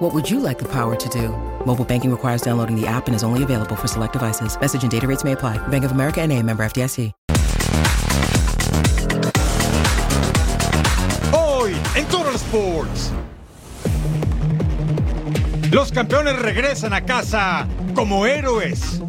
[0.00, 1.28] What would you like the power to do?
[1.66, 4.58] Mobile banking requires downloading the app and is only available for select devices.
[4.58, 5.58] Message and data rates may apply.
[5.68, 7.12] Bank of America and a member FDIC.
[11.34, 13.12] Hoy en Total Sports.
[15.70, 19.02] Los campeones regresan a casa como héroes.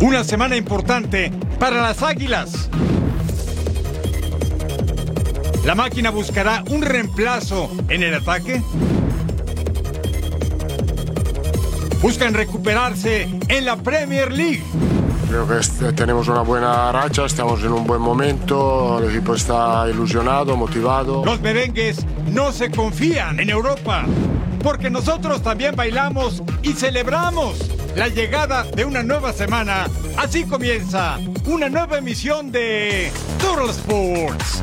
[0.00, 2.70] Una semana importante para las Águilas.
[5.64, 8.62] ¿La máquina buscará un reemplazo en el ataque?
[12.02, 14.62] Buscan recuperarse en la Premier League.
[15.28, 19.86] Creo que este- tenemos una buena racha, estamos en un buen momento, el equipo está
[19.88, 21.24] ilusionado, motivado.
[21.24, 24.04] Los merengues no se confían en Europa,
[24.62, 27.56] porque nosotros también bailamos y celebramos
[27.96, 29.86] la llegada de una nueva semana.
[30.18, 33.10] Así comienza una nueva emisión de
[33.40, 34.62] Total Sports.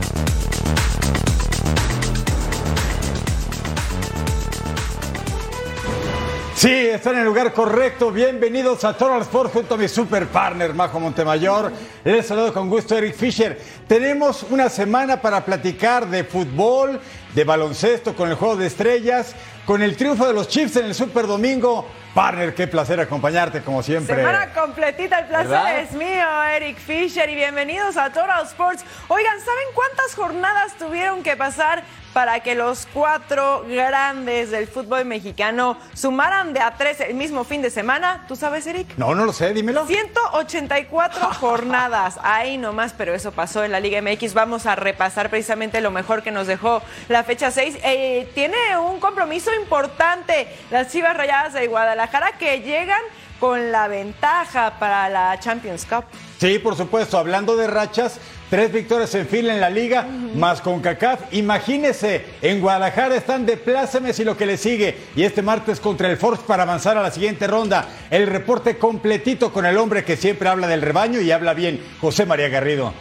[6.62, 8.12] Sí, están en el lugar correcto.
[8.12, 11.72] Bienvenidos a Total Sport junto a mi super partner, Majo Montemayor.
[12.04, 13.62] Les saludo con gusto, Eric Fisher.
[13.88, 17.00] Tenemos una semana para platicar de fútbol,
[17.36, 19.36] de baloncesto, con el juego de estrellas,
[19.68, 21.88] con el triunfo de los Chiefs en el Super Domingo.
[22.16, 24.16] Partner, qué placer acompañarte como siempre.
[24.16, 25.80] Semana completita, el placer ¿Verdad?
[25.80, 28.84] es mío, Eric Fisher, y bienvenidos a Total Sports.
[29.08, 35.78] Oigan, ¿saben cuántas jornadas tuvieron que pasar para que los cuatro grandes del fútbol mexicano
[35.94, 38.26] sumaran de a tres el mismo fin de semana?
[38.28, 38.90] ¿Tú sabes, Eric?
[38.98, 39.88] No, no lo sé, dímelo.
[39.88, 41.91] 184 jornadas,
[42.24, 44.34] ahí nomás, pero eso pasó en la Liga MX.
[44.34, 47.80] Vamos a repasar precisamente lo mejor que nos dejó la fecha 6.
[47.84, 53.02] Eh, tiene un compromiso importante las Chivas Rayadas de Guadalajara que llegan
[53.40, 56.06] con la ventaja para la Champions Cup.
[56.42, 57.20] Sí, por supuesto.
[57.20, 58.18] Hablando de rachas,
[58.50, 61.32] tres victorias en fila en la liga, más con CACAF.
[61.34, 64.98] Imagínese, en Guadalajara están de plácemes y lo que le sigue.
[65.16, 67.88] Y este martes contra el Force para avanzar a la siguiente ronda.
[68.10, 72.26] El reporte completito con el hombre que siempre habla del rebaño y habla bien, José
[72.26, 72.92] María Garrido.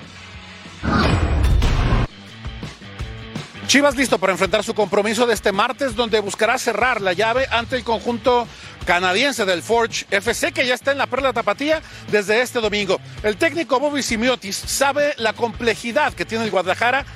[3.70, 7.76] Chivas listo para enfrentar su compromiso de este martes, donde buscará cerrar la llave ante
[7.76, 8.46] el conjunto
[8.90, 11.80] canadiense del Forge FC, que ya está en la perla tapatía
[12.10, 13.00] desde este domingo.
[13.22, 17.06] El técnico Bobby Simiotis sabe la complejidad que tiene el Guadalajara.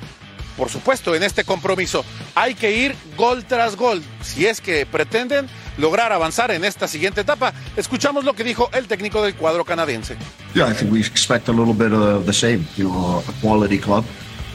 [0.55, 5.49] Por supuesto, en este compromiso hay que ir gol tras gol, si es que pretenden
[5.77, 7.51] lograr avanzar en esta siguiente etapa.
[7.75, 10.15] Escuchamos lo que dijo el técnico del cuadro canadiense.
[10.53, 12.65] Yeah, I think we expect a little bit of the same.
[12.77, 14.05] You know, a quality club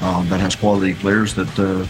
[0.00, 1.84] um, that has quality players that uh,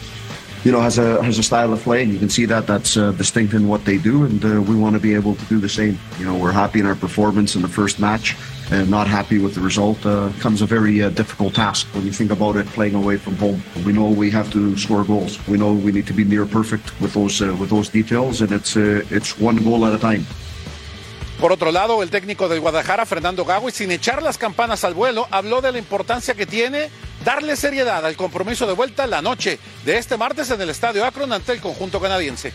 [0.65, 2.97] you know has a has a style of play, and you can see that that's
[2.97, 5.59] uh, distinct in what they do, and uh, we want to be able to do
[5.59, 5.99] the same.
[6.19, 8.37] You know, we're happy in our performance in the first match,
[8.71, 12.13] and not happy with the result uh, comes a very uh, difficult task when you
[12.13, 13.63] think about it playing away from home.
[13.87, 15.39] We know we have to score goals.
[15.49, 18.53] We know we need to be near perfect with those uh, with those details, and
[18.53, 20.27] it's uh, it's one goal at a time.
[21.41, 24.93] Por otro lado, el técnico del Guadalajara, Fernando Gago, y sin echar las campanas al
[24.93, 26.91] vuelo, habló de la importancia que tiene
[27.25, 31.33] darle seriedad al compromiso de vuelta la noche de este martes en el Estadio Akron
[31.33, 32.53] ante el conjunto canadiense.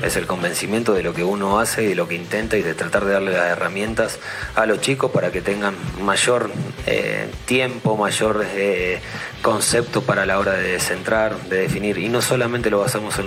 [0.00, 2.74] Es el convencimiento de lo que uno hace y de lo que intenta y de
[2.74, 4.20] tratar de darle las herramientas
[4.54, 6.52] a los chicos para que tengan mayor
[6.86, 9.00] eh, tiempo, mayor eh,
[9.42, 11.98] concepto para la hora de centrar, de definir.
[11.98, 13.26] Y no solamente lo basamos en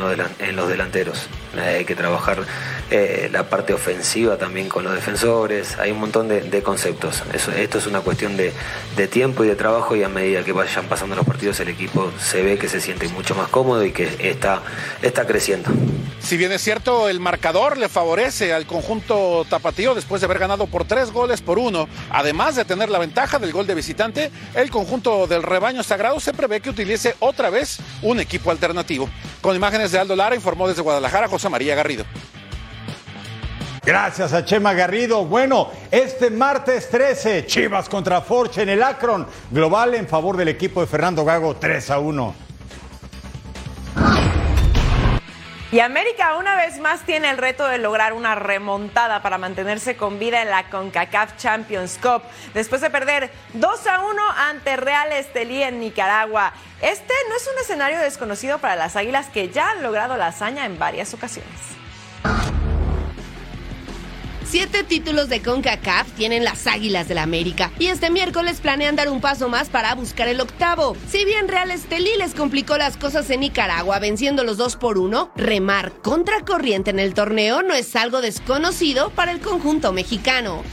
[0.55, 2.43] los, delanteros, Eh, hay que trabajar
[2.91, 7.23] eh, la parte ofensiva también con los defensores, hay un montón de, conceptos.
[7.33, 8.53] Esto es una cuestión de,
[9.07, 12.43] tiempo y de trabajo y a medida que vayan pasando los partidos el equipo se
[12.43, 14.61] ve que se siente mucho más cómodo y que está,
[15.01, 15.71] está creciendo.
[16.21, 20.67] Si bien es cierto, el marcador le favorece al conjunto tapatío después de haber ganado
[20.67, 21.87] por tres goles por uno.
[22.11, 26.31] Además de tener la ventaja del gol de visitante, el conjunto del rebaño sagrado se
[26.31, 29.09] prevé que utilice otra vez un equipo alternativo.
[29.41, 32.05] Con imágenes de Aldo Lara, informó desde Guadalajara José María Garrido.
[33.83, 35.25] Gracias a Chema Garrido.
[35.25, 39.27] Bueno, este martes 13, Chivas contra Forge en el Akron.
[39.51, 42.48] Global en favor del equipo de Fernando Gago, 3 a 1.
[45.71, 50.17] Y América una vez más tiene el reto de lograr una remontada para mantenerse con
[50.17, 52.23] vida en la CONCACAF Champions Cup
[52.55, 56.53] después de perder 2 a 1 ante Real Estelí en Nicaragua.
[56.81, 60.65] Este no es un escenario desconocido para las Águilas que ya han logrado la hazaña
[60.65, 61.78] en varias ocasiones.
[64.49, 69.07] Siete títulos de CONCACAF tienen las Águilas del la América y este miércoles planean dar
[69.09, 70.97] un paso más para buscar el octavo.
[71.07, 75.29] Si bien Real Estelí les complicó las cosas en Nicaragua venciendo los dos por uno,
[75.35, 80.63] remar contra corriente en el torneo no es algo desconocido para el conjunto mexicano.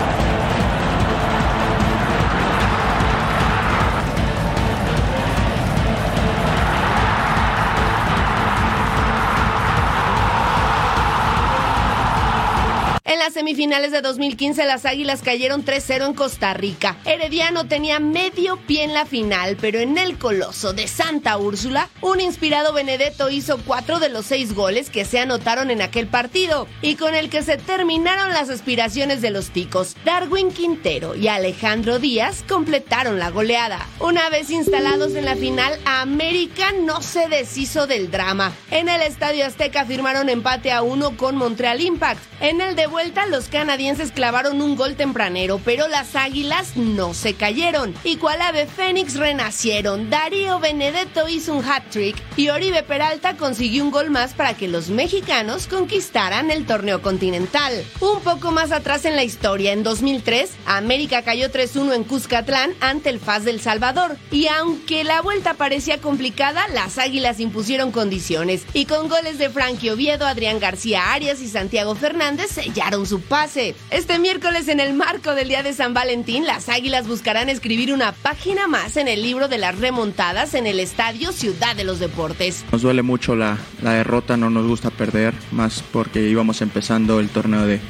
[13.09, 16.97] En las semifinales de 2015 las Águilas cayeron 3-0 en Costa Rica.
[17.05, 22.21] Herediano tenía medio pie en la final, pero en el coloso de Santa Úrsula, un
[22.21, 26.97] inspirado Benedetto hizo cuatro de los seis goles que se anotaron en aquel partido y
[26.97, 29.95] con el que se terminaron las aspiraciones de los ticos.
[30.05, 33.87] Darwin Quintero y Alejandro Díaz completaron la goleada.
[34.01, 38.53] Una vez instalados en la final, América no se deshizo del drama.
[38.73, 42.21] En el Estadio Azteca firmaron empate a uno con Montreal Impact.
[42.41, 47.35] En el de vuelta, los canadienses clavaron un gol tempranero, pero las águilas no se
[47.35, 47.95] cayeron.
[48.05, 50.09] Y cual ave fénix renacieron.
[50.09, 54.89] Darío Benedetto hizo un hat-trick y Oribe Peralta consiguió un gol más para que los
[54.89, 57.85] mexicanos conquistaran el torneo continental.
[58.01, 63.11] Un poco más atrás en la historia, en 2003, América cayó 3-1 en Cuscatlán ante
[63.11, 64.17] el FAS del Salvador.
[64.31, 68.63] Y aunque la vuelta parecía complicada, las águilas impusieron condiciones.
[68.73, 72.57] Y con goles de Frankie Oviedo, Adrián García Arias y Santiago Fernández
[73.05, 73.75] su pase.
[73.91, 78.13] Este miércoles, en el marco del Día de San Valentín, las Águilas buscarán escribir una
[78.13, 82.65] página más en el libro de las remontadas en el Estadio Ciudad de los Deportes.
[82.71, 87.29] Nos duele mucho la, la derrota, no nos gusta perder, más porque íbamos empezando el
[87.29, 87.81] torneo de,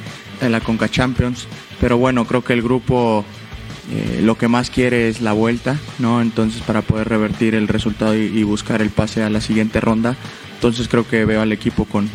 [0.41, 1.47] de la Conca Champions.
[1.79, 3.23] Pero bueno, creo que el grupo
[3.91, 6.21] eh, lo que más quiere es la vuelta, ¿no?
[6.21, 10.17] Entonces para poder revertir el resultado y, y, buscar el pase a la siguiente ronda.
[10.55, 12.09] Entonces creo que veo al equipo con,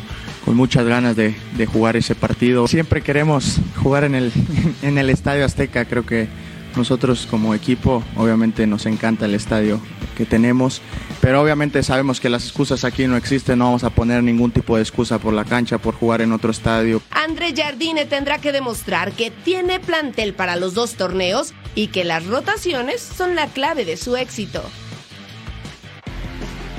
[0.44, 2.66] con muchas ganas de, de, jugar ese partido.
[2.66, 4.32] Siempre queremos jugar en el,
[4.82, 6.28] en el Estadio Azteca, creo que
[6.76, 9.80] nosotros como equipo obviamente nos encanta el estadio
[10.16, 10.80] que tenemos,
[11.20, 14.76] pero obviamente sabemos que las excusas aquí no existen, no vamos a poner ningún tipo
[14.76, 17.02] de excusa por la cancha, por jugar en otro estadio.
[17.10, 22.26] André Jardine tendrá que demostrar que tiene plantel para los dos torneos y que las
[22.26, 24.62] rotaciones son la clave de su éxito.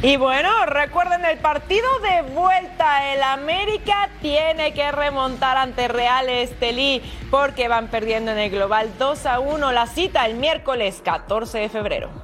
[0.05, 3.13] Y bueno, recuerden el partido de vuelta.
[3.13, 7.01] El América tiene que remontar ante Real Estelí
[7.31, 9.71] porque van perdiendo en el global 2 a 1.
[9.71, 12.22] La cita el miércoles 14 de febrero.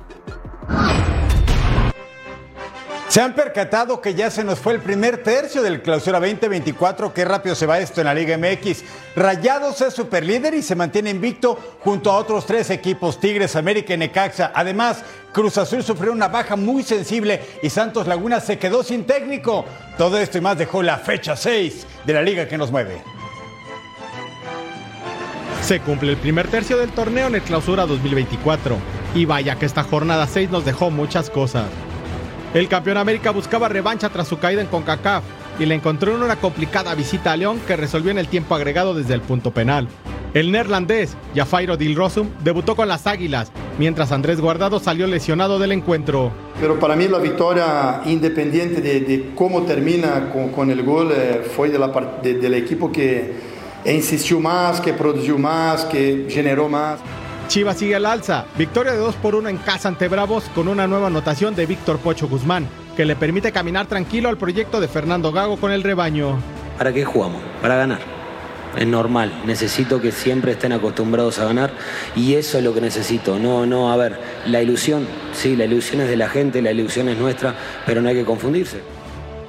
[3.09, 7.11] ¿Se han percatado que ya se nos fue el primer tercio del clausura 2024?
[7.11, 8.83] Qué rápido se va esto en la Liga MX.
[9.15, 13.97] Rayados es superlíder y se mantiene invicto junto a otros tres equipos, Tigres, América y
[13.97, 14.51] Necaxa.
[14.53, 19.65] Además, Cruz Azul sufrió una baja muy sensible y Santos Laguna se quedó sin técnico.
[19.97, 23.01] Todo esto y más dejó la fecha 6 de la liga que nos mueve.
[25.63, 28.77] Se cumple el primer tercio del torneo en el clausura 2024.
[29.15, 31.65] Y vaya que esta jornada 6 nos dejó muchas cosas.
[32.51, 35.23] El campeón América buscaba revancha tras su caída en CONCACAF
[35.59, 38.95] y le encontró en una complicada visita a León que resolvió en el tiempo agregado
[38.95, 39.87] desde el punto penal.
[40.33, 46.31] El neerlandés Jafairo Dilrosum debutó con las Águilas, mientras Andrés Guardado salió lesionado del encuentro.
[46.59, 51.69] Pero para mí la victoria, independiente de, cómo termina con, con, el gol, eh, fue
[51.69, 51.89] de la,
[52.23, 53.31] de, del equipo que
[53.85, 56.99] insistió más, que produjo más, que generó más.
[57.49, 58.45] Chivas sigue al alza.
[58.59, 61.97] Victoria de 2 por 1 en casa ante Bravos con una nueva anotación de Víctor
[61.97, 66.37] Pocho Guzmán, que le permite caminar tranquilo al proyecto de Fernando Gago con el rebaño.
[66.77, 67.41] ¿Para qué jugamos?
[67.59, 68.01] Para ganar.
[68.77, 71.71] Es normal, necesito que siempre estén acostumbrados a ganar
[72.15, 73.39] y eso es lo que necesito.
[73.39, 77.09] No, no, a ver, la ilusión, sí, la ilusión es de la gente, la ilusión
[77.09, 78.83] es nuestra, pero no hay que confundirse.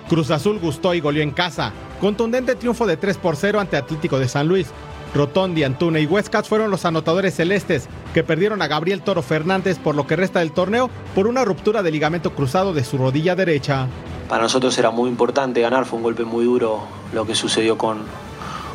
[0.09, 1.71] Cruz Azul gustó y goleó en casa.
[2.01, 4.69] Contundente triunfo de 3 por 0 ante Atlético de San Luis.
[5.15, 9.95] Rotondi, Antuna y Huescas fueron los anotadores celestes que perdieron a Gabriel Toro Fernández por
[9.95, 13.89] lo que resta del torneo por una ruptura de ligamento cruzado de su rodilla derecha.
[14.29, 17.99] Para nosotros era muy importante ganar, fue un golpe muy duro lo que sucedió con,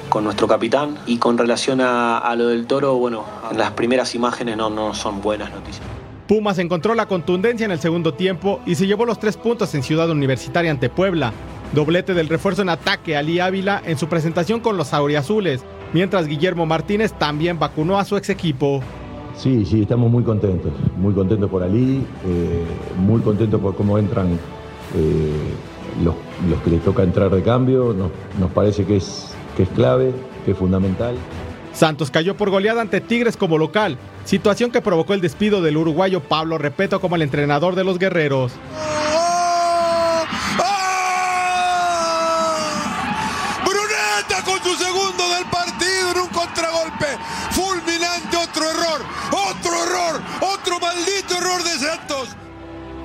[0.09, 3.23] con nuestro capitán y con relación a, a, lo del Toro, bueno,
[3.55, 5.85] las primeras imágenes no, no son buenas noticias.
[6.27, 9.83] Pumas encontró la contundencia en el segundo tiempo y se llevó los tres puntos en
[9.83, 11.31] Ciudad Universitaria ante Puebla.
[11.71, 15.63] Doblete del refuerzo en ataque Ali Ávila en su presentación con los auriazules,
[15.95, 18.81] mientras Guillermo Martínez también vacunó a su ex equipo.
[19.37, 22.63] Sí, sí, estamos muy contentos, muy contentos por Ali, eh,
[22.97, 24.33] muy contentos por cómo entran
[24.93, 25.31] eh,
[26.03, 26.15] los,
[26.49, 30.11] los, que les toca entrar de cambio, nos, nos parece que es, que es clave,
[30.43, 31.15] que es fundamental.
[31.71, 36.19] Santos cayó por goleada ante Tigres como local, situación que provocó el despido del uruguayo
[36.19, 38.51] Pablo Repeto como el entrenador de los guerreros.
[50.41, 52.29] ¡Maldito error de Santos!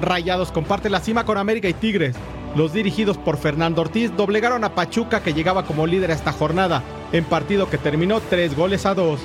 [0.01, 2.17] Rayados comparte la cima con América y Tigres.
[2.57, 6.83] Los dirigidos por Fernando Ortiz doblegaron a Pachuca que llegaba como líder a esta jornada,
[7.13, 9.21] en partido que terminó tres goles a dos.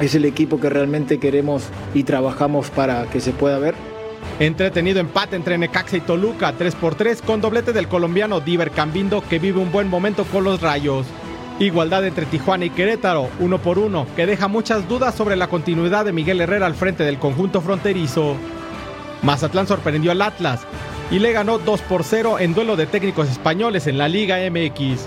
[0.00, 1.64] Es el equipo que realmente queremos
[1.94, 3.74] y trabajamos para que se pueda ver.
[4.40, 9.22] Entretenido empate entre Necaxa y Toluca, 3 por 3 con doblete del colombiano Diver Cambindo
[9.28, 11.06] que vive un buen momento con los Rayos.
[11.60, 16.04] Igualdad entre Tijuana y Querétaro, uno por uno, que deja muchas dudas sobre la continuidad
[16.04, 18.36] de Miguel Herrera al frente del conjunto fronterizo.
[19.22, 20.60] Mazatlán sorprendió al Atlas
[21.10, 25.04] y le ganó 2 por 0 en duelo de técnicos españoles en la Liga MX.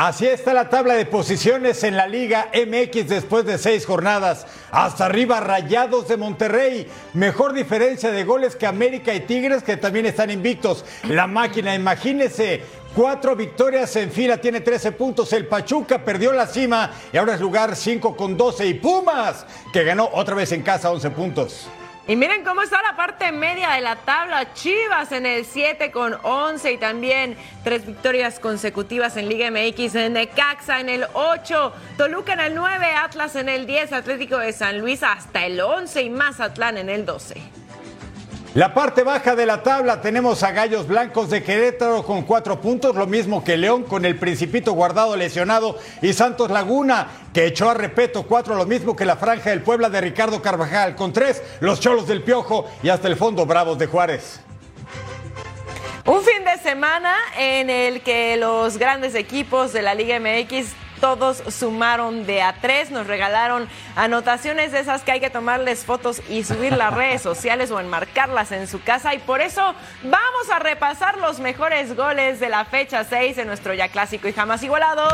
[0.00, 4.46] Así está la tabla de posiciones en la Liga MX después de seis jornadas.
[4.70, 6.86] Hasta arriba Rayados de Monterrey.
[7.14, 10.84] Mejor diferencia de goles que América y Tigres que también están invictos.
[11.08, 12.62] La máquina, imagínese,
[12.94, 15.32] cuatro victorias en fila, tiene 13 puntos.
[15.32, 18.68] El Pachuca perdió la cima y ahora es lugar 5 con 12.
[18.68, 21.68] Y Pumas, que ganó otra vez en casa 11 puntos.
[22.08, 24.54] Y miren cómo está la parte media de la tabla.
[24.54, 29.94] Chivas en el 7 con 11 y también tres victorias consecutivas en Liga MX.
[29.94, 34.54] En Necaxa en el 8, Toluca en el 9, Atlas en el 10, Atlético de
[34.54, 37.42] San Luis hasta el 11 y Mazatlán en el 12.
[38.54, 42.96] La parte baja de la tabla tenemos a Gallos Blancos de Querétaro con cuatro puntos,
[42.96, 47.74] lo mismo que León con el Principito guardado lesionado y Santos Laguna que echó a
[47.74, 51.78] repeto cuatro, lo mismo que la Franja del Puebla de Ricardo Carvajal con tres, los
[51.78, 54.40] Cholos del Piojo y hasta el fondo Bravos de Juárez.
[56.06, 60.68] Un fin de semana en el que los grandes equipos de la Liga MX
[61.00, 66.22] todos sumaron de a tres, nos regalaron anotaciones de esas que hay que tomarles fotos
[66.28, 69.14] y subir las redes sociales o enmarcarlas en su casa.
[69.14, 73.74] Y por eso vamos a repasar los mejores goles de la fecha 6 en nuestro
[73.74, 75.08] ya clásico y jamás igualado.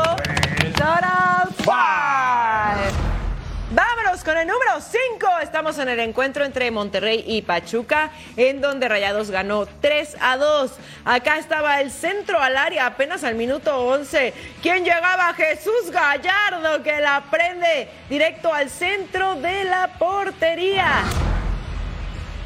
[3.75, 5.27] Vámonos con el número 5.
[5.43, 10.71] Estamos en el encuentro entre Monterrey y Pachuca, en donde Rayados ganó 3 a 2.
[11.03, 14.33] Acá estaba el centro al área, apenas al minuto 11.
[14.61, 15.33] ¿Quién llegaba?
[15.33, 21.03] Jesús Gallardo, que la prende directo al centro de la portería.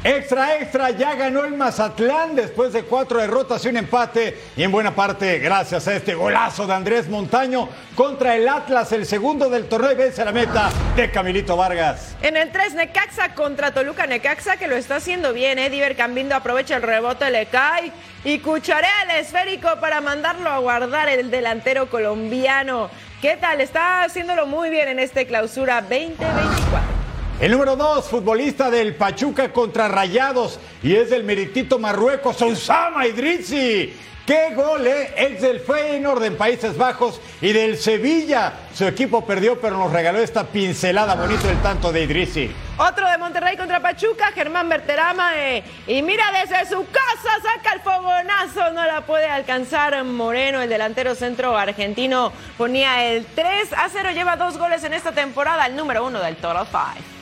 [0.02, 4.34] Extra, extra, ya ganó el Mazatlán después de cuatro derrotas y un empate.
[4.56, 9.04] Y en buena parte, gracias a este golazo de Andrés Montaño contra el Atlas, el
[9.04, 12.16] segundo del torneo y vence la meta de Camilito Vargas.
[12.22, 14.06] En el 3, Necaxa contra Toluca.
[14.06, 15.68] Necaxa que lo está haciendo bien, ¿eh?
[15.68, 17.92] Diver Cambindo aprovecha el rebote, le cae
[18.24, 22.88] y cucharea el esférico para mandarlo a guardar el delantero colombiano.
[23.20, 23.60] ¿Qué tal?
[23.60, 26.99] Está haciéndolo muy bien en este clausura 2024.
[27.40, 33.96] El número dos, futbolista del Pachuca contra Rayados y es del meritito Marruecos, Osama Idrissi.
[34.26, 35.14] ¡Qué gol, eh!
[35.16, 38.52] Es del Feyenoord en Países Bajos y del Sevilla.
[38.74, 42.54] Su equipo perdió, pero nos regaló esta pincelada bonito el tanto de Idrissi.
[42.76, 45.32] Otro de Monterrey contra Pachuca, Germán Berterama.
[45.36, 48.70] Eh, y mira, desde su casa saca el fogonazo.
[48.72, 52.34] No la puede alcanzar Moreno, el delantero centro argentino.
[52.58, 54.10] Ponía el 3 a 0.
[54.12, 57.19] Lleva dos goles en esta temporada, el número uno del Total Five.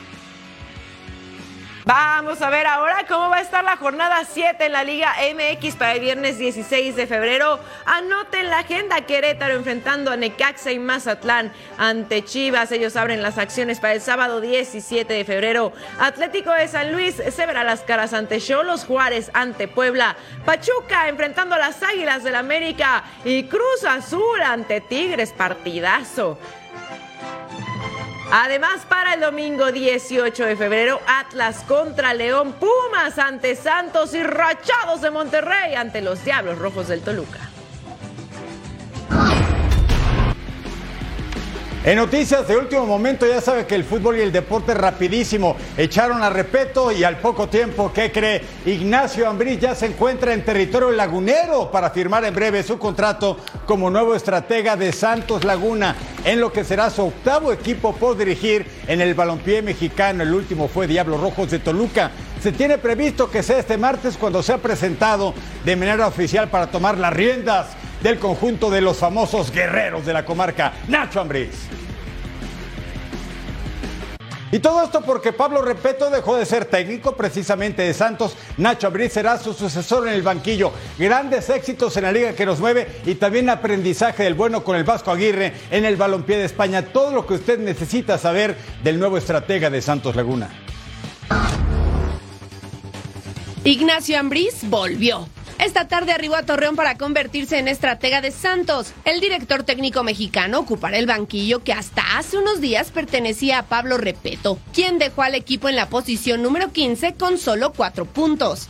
[1.85, 5.75] Vamos a ver ahora cómo va a estar la jornada 7 en la Liga MX
[5.75, 7.59] para el viernes 16 de febrero.
[7.85, 12.71] Anoten la agenda Querétaro enfrentando a Necaxa y Mazatlán ante Chivas.
[12.73, 15.71] Ellos abren las acciones para el sábado 17 de febrero.
[15.99, 20.17] Atlético de San Luis se verá las caras ante Cholos Juárez ante Puebla.
[20.45, 25.31] Pachuca enfrentando a las Águilas del América y Cruz Azul ante Tigres.
[25.31, 26.37] Partidazo.
[28.31, 35.01] Además, para el domingo 18 de febrero, Atlas contra León, Pumas ante Santos y Rachados
[35.01, 37.48] de Monterrey ante los Diablos Rojos del Toluca.
[41.81, 46.21] En noticias de último momento, ya sabe que el fútbol y el deporte rapidísimo echaron
[46.21, 48.41] a repeto y al poco tiempo, ¿qué cree?
[48.65, 53.89] Ignacio Ambriz ya se encuentra en territorio lagunero para firmar en breve su contrato como
[53.89, 55.95] nuevo estratega de Santos Laguna,
[56.25, 60.23] en lo que será su octavo equipo por dirigir en el balompié mexicano.
[60.23, 62.11] El último fue Diablos Rojos de Toluca.
[62.43, 65.33] Se tiene previsto que sea este martes cuando sea presentado
[65.63, 67.67] de manera oficial para tomar las riendas
[68.01, 71.69] del conjunto de los famosos guerreros de la comarca, Nacho Ambriz.
[74.51, 78.35] Y todo esto porque Pablo Repeto dejó de ser técnico precisamente de Santos.
[78.57, 80.71] Nacho Ambriz será su sucesor en el banquillo.
[80.97, 84.83] Grandes éxitos en la liga que nos mueve y también aprendizaje del bueno con el
[84.83, 86.81] Vasco Aguirre en el balompié de España.
[86.81, 90.49] Todo lo que usted necesita saber del nuevo estratega de Santos Laguna.
[93.63, 95.27] Ignacio Ambriz volvió.
[95.59, 98.93] Esta tarde arribó a Torreón para convertirse en estratega de Santos.
[99.03, 103.97] El director técnico mexicano ocupará el banquillo que hasta hace unos días pertenecía a Pablo
[103.97, 108.69] Repeto, quien dejó al equipo en la posición número 15 con solo cuatro puntos.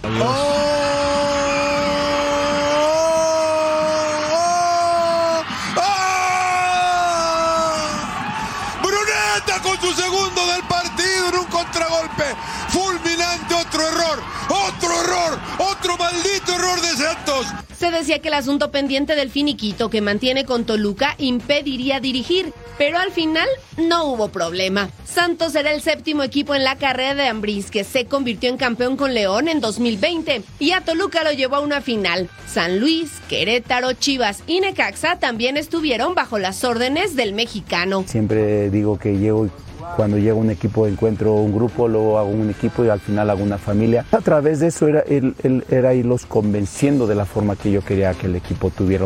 [8.81, 12.23] Bruneta con su segundo del partido en un contragolpe.
[12.69, 17.47] Fulminante, otro error, otro error, otro maldito error de Santos.
[17.77, 22.97] Se decía que el asunto pendiente del finiquito que mantiene con Toluca impediría dirigir, pero
[22.97, 23.47] al final
[23.77, 24.89] no hubo problema.
[25.05, 28.97] Santos era el séptimo equipo en la carrera de Ambriz, que se convirtió en campeón
[28.97, 32.29] con León en 2020, y a Toluca lo llevó a una final.
[32.47, 38.03] San Luis, Querétaro, Chivas y Necaxa también estuvieron bajo las órdenes del mexicano.
[38.07, 39.49] Siempre digo que llego y
[39.95, 43.43] cuando llega un equipo encuentro un grupo, luego hago un equipo y al final hago
[43.43, 44.05] una familia.
[44.11, 47.81] A través de eso era, él, él- era irlos convenciendo de la forma que yo
[47.83, 49.05] quería que el equipo tuviera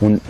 [0.00, 0.20] un,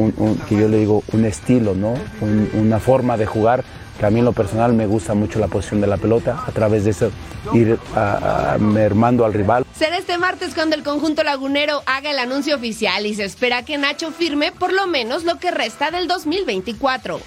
[0.49, 1.95] que yo le digo, un estilo, ¿no?
[2.21, 3.65] Un- una forma de jugar
[3.99, 6.51] que a mí en lo personal me gusta mucho la posición de la pelota, a
[6.51, 7.11] través de eso
[7.53, 9.65] ir a- mermando al rival.
[9.77, 13.77] Será este martes cuando el conjunto lagunero haga el anuncio oficial y se espera que
[13.79, 17.21] Nacho firme por lo menos lo que resta del 2024.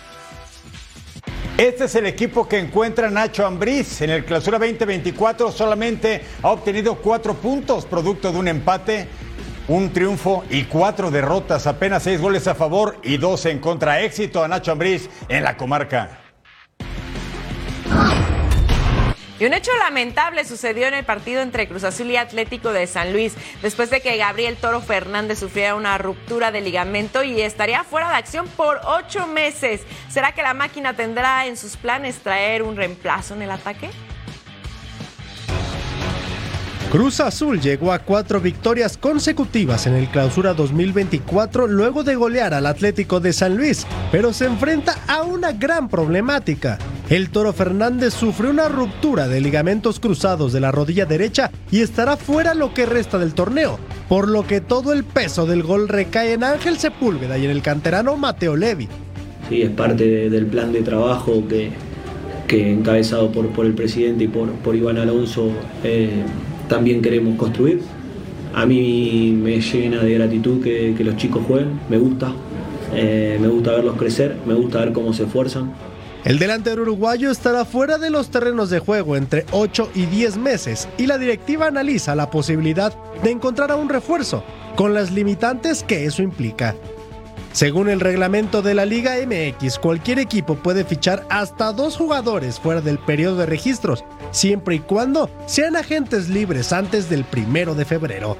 [1.58, 4.02] Este es el equipo que encuentra Nacho Ambriz.
[4.02, 9.08] En el clausura 2024 solamente ha obtenido cuatro puntos, producto de un empate,
[9.70, 11.66] un triunfo y cuatro derrotas.
[11.66, 14.02] Apenas seis goles a favor y dos en contra.
[14.02, 16.25] Éxito a Nacho Ambriz en la comarca.
[19.38, 23.12] Y un hecho lamentable sucedió en el partido entre Cruz Azul y Atlético de San
[23.12, 28.10] Luis, después de que Gabriel Toro Fernández sufriera una ruptura de ligamento y estaría fuera
[28.10, 29.82] de acción por ocho meses.
[30.08, 33.89] ¿Será que la máquina tendrá en sus planes traer un reemplazo en el ataque?
[36.96, 42.66] Cruz Azul llegó a cuatro victorias consecutivas en el Clausura 2024 luego de golear al
[42.66, 46.78] Atlético de San Luis, pero se enfrenta a una gran problemática.
[47.10, 52.15] El Toro Fernández sufrió una ruptura de ligamentos cruzados de la rodilla derecha y estará
[52.15, 56.32] fuera lo que resta del torneo, por lo que todo el peso del gol recae
[56.32, 58.88] en Ángel Sepúlveda y en el canterano Mateo Levi.
[59.50, 61.72] Sí, es parte de- del plan de trabajo que,
[62.48, 65.50] que encabezado por, por el presidente y por, por Iván Alonso
[65.84, 66.24] eh,
[66.67, 67.82] también queremos construir.
[68.54, 72.32] A mí me llena de gratitud que, que los chicos jueguen, me gusta,
[72.93, 75.73] eh, me gusta verlos crecer, me gusta ver cómo se esfuerzan.
[76.23, 80.88] El delantero uruguayo estará fuera de los terrenos de juego entre 8 y 10 meses
[80.97, 84.43] y la directiva analiza la posibilidad de encontrar a un refuerzo,
[84.75, 86.75] con las limitantes que eso implica.
[87.51, 92.82] Según el reglamento de la Liga MX, cualquier equipo puede fichar hasta dos jugadores fuera
[92.82, 98.38] del periodo de registros, siempre y cuando sean agentes libres antes del primero de febrero.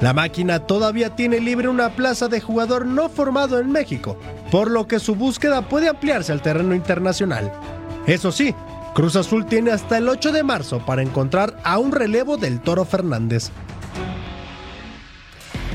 [0.00, 4.18] La máquina todavía tiene libre una plaza de jugador no formado en México,
[4.50, 7.52] por lo que su búsqueda puede ampliarse al terreno internacional.
[8.06, 8.54] Eso sí,
[8.94, 12.84] Cruz Azul tiene hasta el 8 de marzo para encontrar a un relevo del Toro
[12.84, 13.50] Fernández.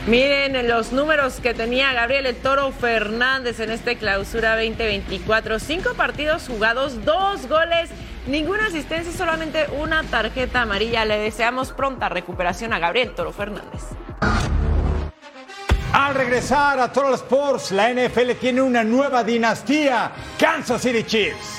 [0.07, 5.59] Miren los números que tenía Gabriel El Toro Fernández en este clausura 2024.
[5.59, 7.89] Cinco partidos jugados, dos goles,
[8.29, 11.05] ninguna asistencia solamente una tarjeta amarilla.
[11.05, 13.83] Le deseamos pronta recuperación a Gabriel Toro Fernández.
[15.91, 21.58] Al regresar a Total Sports, la NFL tiene una nueva dinastía, Kansas City Chiefs.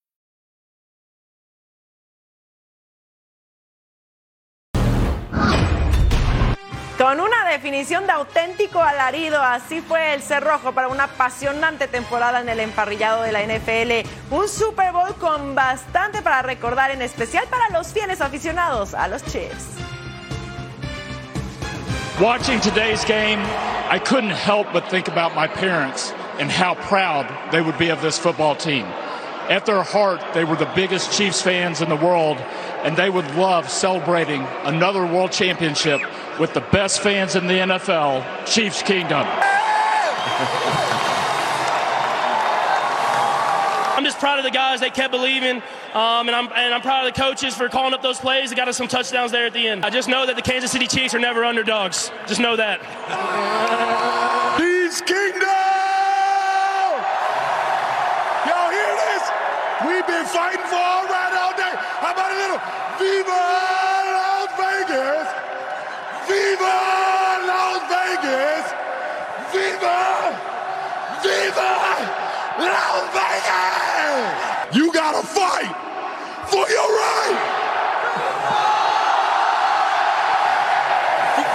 [7.01, 12.47] Con una definición de auténtico alarido, así fue el cerrojo para una apasionante temporada en
[12.47, 14.07] el emparrillado de la NFL.
[14.29, 19.23] Un Super Bowl con bastante para recordar, en especial para los fieles aficionados a los
[19.23, 19.79] Chiefs.
[22.21, 23.41] Watching today's game,
[23.89, 27.99] I couldn't help but think about my parents and how proud they would be of
[28.03, 28.85] this football team.
[29.49, 32.37] At their heart, they were the biggest Chiefs fans in the world,
[32.83, 35.99] and they would love celebrating another world championship
[36.39, 39.27] with the best fans in the NFL, Chiefs Kingdom.
[44.01, 44.79] I'm just proud of the guys.
[44.79, 45.57] They kept believing,
[45.93, 48.49] um, and I'm and I'm proud of the coaches for calling up those plays.
[48.49, 49.85] They got us some touchdowns there at the end.
[49.85, 52.11] I just know that the Kansas City Chiefs are never underdogs.
[52.25, 52.81] Just know that.
[54.57, 55.45] He's kingdom!
[58.49, 59.23] Y'all hear this?
[59.85, 61.73] We've been fighting for all right all day.
[62.01, 62.61] How about a little
[62.97, 63.37] Viva
[64.17, 65.29] Las Vegas?
[66.31, 68.65] Viva Las Vegas!
[69.51, 69.99] Viva!
[71.21, 71.71] Viva
[72.57, 74.75] Las Vegas!
[74.75, 75.75] You gotta fight
[76.47, 77.39] for your right!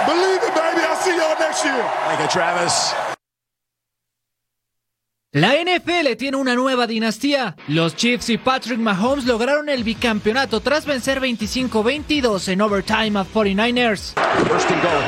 [0.05, 0.81] Believe it, baby.
[0.85, 1.83] I'll see y'all next year.
[2.05, 3.06] Thank you, Travis.
[5.33, 7.57] La NFL tiene una nueva dinastía.
[7.67, 14.13] Los Chiefs y Patrick Mahomes lograron el bicampeonato tras vencer 25-22 en overtime a 49ers.
[14.47, 15.03] First and goal.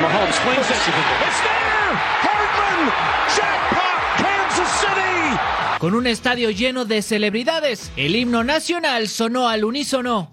[0.00, 0.76] Mahomes swings it.
[0.76, 1.96] It's there!
[2.22, 2.92] Hardman!
[3.34, 4.16] Jackpot!
[4.16, 5.38] Kansas City!
[5.80, 10.30] Con un estadio lleno de celebridades, el himno nacional sonó al unísono.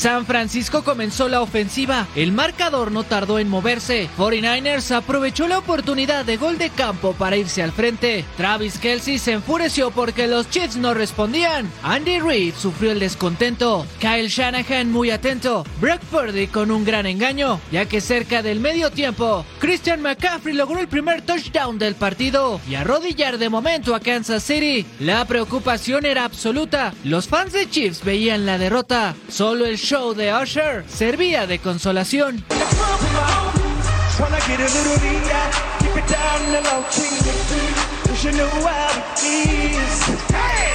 [0.00, 2.08] San Francisco comenzó la ofensiva.
[2.16, 4.08] El marcador no tardó en moverse.
[4.16, 8.24] 49ers aprovechó la oportunidad de gol de campo para irse al frente.
[8.38, 11.70] Travis Kelsey se enfureció porque los Chiefs no respondían.
[11.82, 13.86] Andy Reid sufrió el descontento.
[13.98, 15.66] Kyle Shanahan muy atento.
[15.82, 20.80] Brock Purdy con un gran engaño, ya que cerca del medio tiempo, Christian McCaffrey logró
[20.80, 24.86] el primer touchdown del partido y arrodillar de momento a Kansas City.
[24.98, 26.94] La preocupación era absoluta.
[27.04, 29.14] Los fans de Chiefs veían la derrota.
[29.28, 32.44] Solo el show de Usher servía de consolación.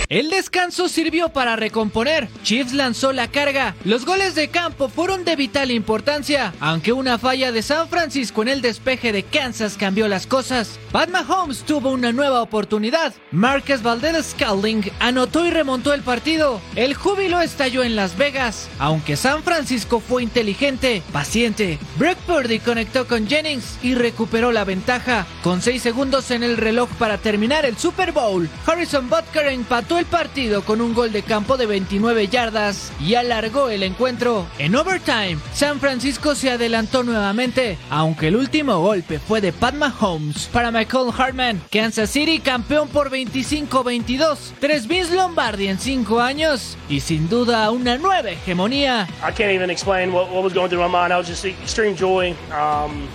[0.07, 2.29] El descanso sirvió para recomponer.
[2.43, 3.75] Chiefs lanzó la carga.
[3.83, 8.49] Los goles de campo fueron de vital importancia, aunque una falla de San Francisco en
[8.49, 10.79] el despeje de Kansas cambió las cosas.
[10.91, 13.13] Pat Mahomes tuvo una nueva oportunidad.
[13.31, 16.61] Marcus Valdez Scalding anotó y remontó el partido.
[16.75, 21.79] El júbilo estalló en Las Vegas, aunque San Francisco fue inteligente, paciente.
[21.97, 25.25] Brock Purdy conectó con Jennings y recuperó la ventaja.
[25.43, 30.05] Con 6 segundos en el reloj para terminar el Super Bowl, Harrison Butker empató el
[30.05, 34.45] partido con un gol de campo de 29 yardas y alargó el encuentro.
[34.59, 40.47] En overtime, San Francisco se adelantó nuevamente, aunque el último golpe fue de Pat Mahomes
[40.53, 41.63] para Michael Hartman.
[41.71, 47.97] Kansas City campeón por 25-22, tres Vince Lombardi en 5 años y sin duda una
[47.97, 49.07] nueva hegemonía.
[49.27, 51.11] I can't even explain what, what was going through my mind.
[51.11, 52.35] I was just extreme joy.
[52.51, 53.07] Um,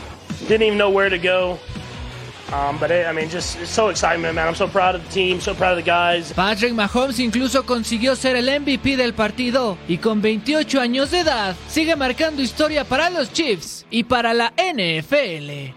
[0.48, 1.60] didn't even know where to go.
[6.34, 11.54] Patrick Mahomes incluso consiguió ser el MVP del partido y con 28 años de edad
[11.68, 15.74] sigue marcando historia para los Chiefs y para la NFL.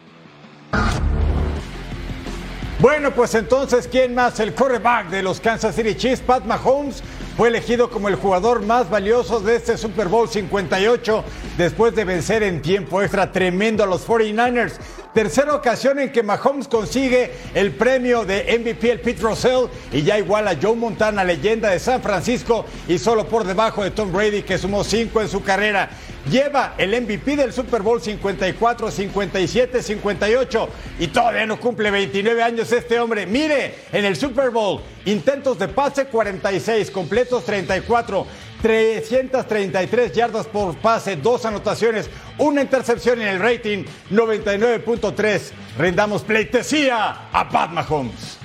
[2.79, 4.39] Bueno, pues entonces, ¿quién más?
[4.41, 7.01] El quarterback de los Kansas City Chiefs, Pat Mahomes,
[7.35, 11.23] fue elegido como el jugador más valioso de este Super Bowl 58
[11.57, 14.73] después de vencer en tiempo extra tremendo a los 49ers.
[15.13, 20.17] Tercera ocasión en que Mahomes consigue el premio de MVP el Pete Russell y ya
[20.17, 24.43] igual a Joe Montana, leyenda de San Francisco y solo por debajo de Tom Brady
[24.43, 25.89] que sumó cinco en su carrera.
[26.29, 32.71] Lleva el MVP del Super Bowl 54, 57, 58 y todavía no cumple 29 años
[32.71, 33.25] este hombre.
[33.25, 38.25] Mire, en el Super Bowl, intentos de pase 46, completos 34.
[38.61, 45.51] 333 yardas por pase, dos anotaciones, una intercepción en el rating 99.3.
[45.77, 48.42] Rendamos pleitesía a Pat Mahomes.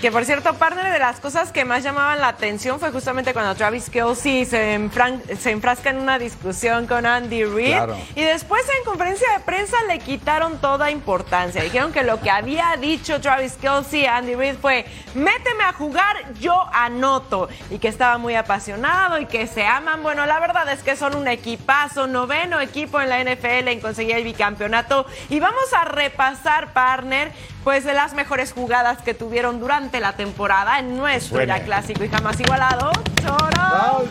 [0.00, 3.54] Que por cierto, partner de las cosas que más llamaban la atención fue justamente cuando
[3.54, 7.72] Travis Kelsey se, enfran- se enfrasca en una discusión con Andy Reid.
[7.74, 7.98] Claro.
[8.14, 11.62] Y después en conferencia de prensa le quitaron toda importancia.
[11.62, 16.16] Dijeron que lo que había dicho Travis Kelsey a Andy Reid fue: méteme a jugar,
[16.40, 17.50] yo anoto.
[17.70, 20.02] Y que estaba muy apasionado y que se aman.
[20.02, 24.16] Bueno, la verdad es que son un equipazo, noveno equipo en la NFL en conseguir
[24.16, 25.04] el bicampeonato.
[25.28, 27.32] Y vamos a repasar, partner,
[27.64, 28.14] pues de las
[28.52, 32.90] jugadas que tuvieron durante la temporada en nuestro ya clásico y jamás igualado.
[33.22, 34.08] Choro.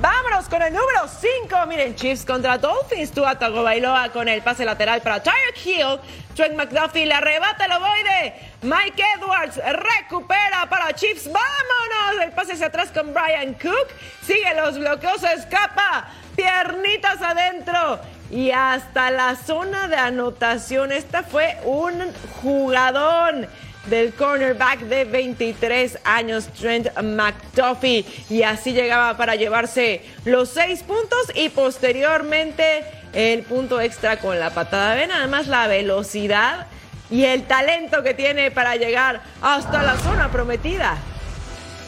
[0.00, 1.66] Vámonos con el número 5.
[1.66, 3.12] Miren, Chiefs contra Dolphins.
[3.12, 6.00] Tua Tagovailoa con el pase lateral para Tyreek Hill.
[6.34, 8.34] Trent McDuffie le arrebata el ovoide.
[8.62, 11.30] Mike Edwards recupera para Chiefs.
[11.30, 12.22] ¡Vámonos!
[12.22, 13.88] El pase hacia atrás con Brian Cook.
[14.22, 16.08] Sigue los bloqueos, escapa.
[16.34, 18.00] Piernitas adentro.
[18.30, 20.92] Y hasta la zona de anotación.
[20.92, 22.12] Esta fue un
[22.42, 23.48] jugadón
[23.86, 28.04] del cornerback de 23 años, Trent McDuffie.
[28.28, 34.50] Y así llegaba para llevarse los seis puntos y posteriormente el punto extra con la
[34.50, 34.94] patada.
[34.94, 36.66] Ven además la velocidad
[37.10, 40.96] y el talento que tiene para llegar hasta la zona prometida.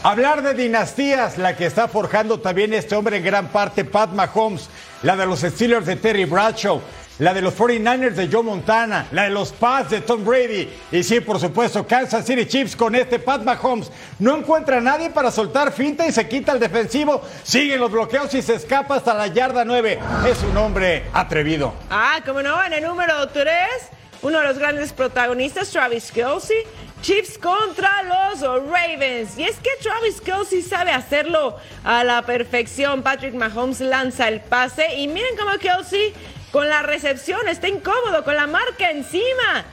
[0.04, 4.68] Hablar de dinastías, la que está forjando también este hombre en gran parte, Pat Mahomes,
[5.04, 6.82] la de los Steelers de Terry Bradshaw,
[7.20, 11.04] la de los 49ers de Joe Montana, la de los Pats de Tom Brady y
[11.04, 13.92] sí, por supuesto, Kansas City Chiefs con este Pat Mahomes.
[14.18, 18.34] No encuentra a nadie para soltar finta y se quita el defensivo, siguen los bloqueos
[18.34, 20.00] y se escapa hasta la yarda 9.
[20.26, 21.74] Es un hombre atrevido.
[21.90, 23.48] Ah, como no, en el número 3,
[24.22, 26.56] uno de los grandes protagonistas, Travis Kelsey.
[27.02, 29.36] Chiefs contra los Ravens.
[29.36, 33.02] Y es que Travis Kelsey sabe hacerlo a la perfección.
[33.02, 36.14] Patrick Mahomes lanza el pase y miren cómo Kelsey
[36.52, 39.64] con la recepción está incómodo, con la marca encima.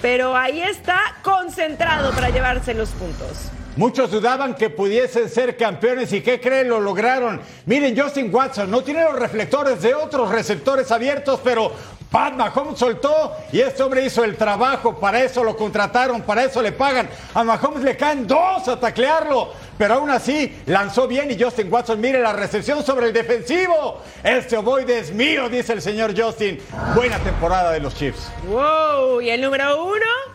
[0.00, 3.50] Pero ahí está concentrado para llevarse los puntos.
[3.76, 6.68] Muchos dudaban que pudiesen ser campeones y ¿qué creen?
[6.68, 7.42] Lo lograron.
[7.66, 11.72] Miren, Justin Watson no tiene los reflectores de otros receptores abiertos, pero
[12.10, 14.96] Pat Mahomes soltó y este hombre hizo el trabajo.
[14.96, 17.08] Para eso lo contrataron, para eso le pagan.
[17.34, 22.00] A Mahomes le caen dos a taclearlo, pero aún así lanzó bien y Justin Watson,
[22.00, 24.02] mire la recepción sobre el defensivo.
[24.22, 26.60] Este ovoide es mío, dice el señor Justin.
[26.94, 28.30] Buena temporada de los Chiefs.
[28.48, 30.25] Wow, y el número uno.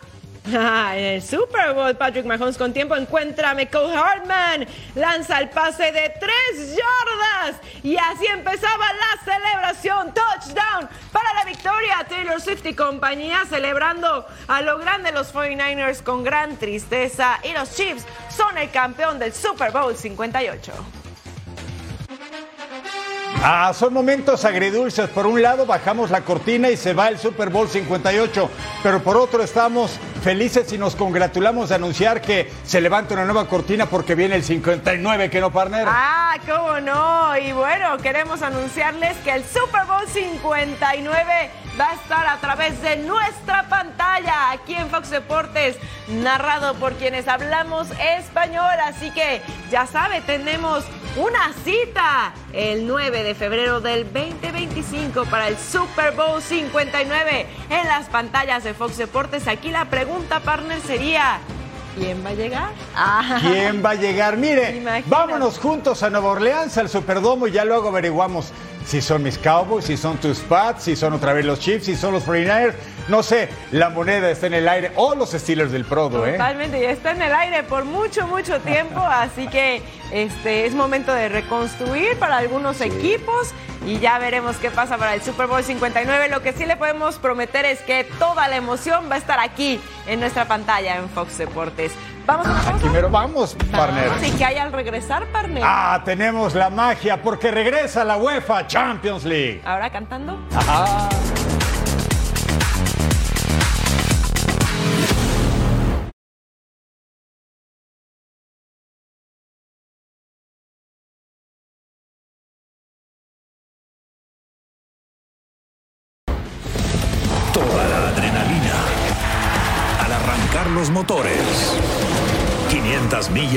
[0.54, 5.92] Ah, el Super Bowl, Patrick Mahomes con tiempo encuentra a Michael Hartman, lanza el pase
[5.92, 10.12] de tres yardas y así empezaba la celebración.
[10.12, 12.04] Touchdown para la victoria.
[12.08, 17.74] Taylor Swift y compañía celebrando a lo grande los 49ers con gran tristeza y los
[17.74, 20.72] Chiefs son el campeón del Super Bowl 58.
[23.44, 25.08] Ah, son momentos agridulces.
[25.08, 28.50] Por un lado bajamos la cortina y se va el Super Bowl 58,
[28.82, 33.48] pero por otro estamos felices y nos congratulamos de anunciar que se levanta una nueva
[33.48, 35.84] cortina porque viene el 59, que no, partner.
[35.88, 37.36] Ah, cómo no.
[37.36, 42.96] Y bueno, queremos anunciarles que el Super Bowl 59 va a estar a través de
[42.98, 45.76] nuestra pantalla aquí en Fox Deportes,
[46.08, 48.74] narrado por quienes hablamos español.
[48.86, 50.84] Así que ya sabe, tenemos
[51.16, 58.06] una cita el 9 de febrero del 2025 para el Super Bowl 59 en las
[58.06, 59.46] pantallas de Fox Deportes.
[59.46, 61.40] Aquí la pregunta, partner, sería...
[61.94, 62.70] ¿Quién va a llegar?
[62.96, 63.38] Ah.
[63.42, 64.38] ¿Quién va a llegar?
[64.38, 65.10] Mire, Imagínate.
[65.10, 68.50] vámonos juntos a Nueva Orleans, al Superdomo, y ya luego averiguamos
[68.86, 71.96] si son mis Cowboys, si son tus Pats, si son otra vez los Chiefs, si
[71.96, 72.74] son los 49ers.
[73.08, 74.92] No sé, la moneda está en el aire.
[74.96, 76.32] O los Steelers del Prodo, ¿eh?
[76.32, 81.12] Totalmente, ya está en el aire por mucho, mucho tiempo, así que este es momento
[81.12, 83.52] de reconstruir para algunos equipos
[83.86, 86.28] y ya veremos qué pasa para el Super Bowl 59.
[86.28, 89.80] Lo que sí le podemos prometer es que toda la emoción va a estar aquí
[90.06, 91.92] en nuestra pantalla en Fox Deportes.
[92.26, 92.78] Vamos a una.
[92.78, 94.08] Primero vamos, partner.
[94.08, 95.62] Vamos, y que hay al regresar, partner.
[95.66, 99.62] Ah, tenemos la magia porque regresa la UEFA Champions League.
[99.64, 100.38] Ahora cantando.
[100.54, 101.08] Ajá.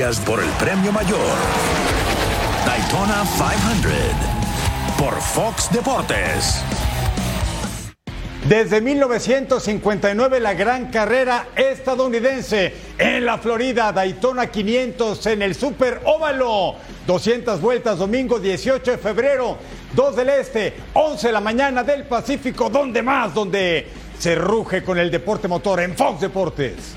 [0.06, 1.18] 500 millas por el premio mayor.
[2.64, 3.92] Daytona 500
[4.98, 6.62] por Fox Deportes.
[8.48, 16.76] Desde 1959 la gran carrera estadounidense en la Florida, Daytona 500 en el Super Óvalo.
[17.06, 19.58] 200 vueltas domingo 18 de febrero,
[19.94, 23.86] 2 del Este, 11 de la mañana del Pacífico, donde más, donde
[24.18, 26.94] se ruge con el deporte motor en Fox Deportes.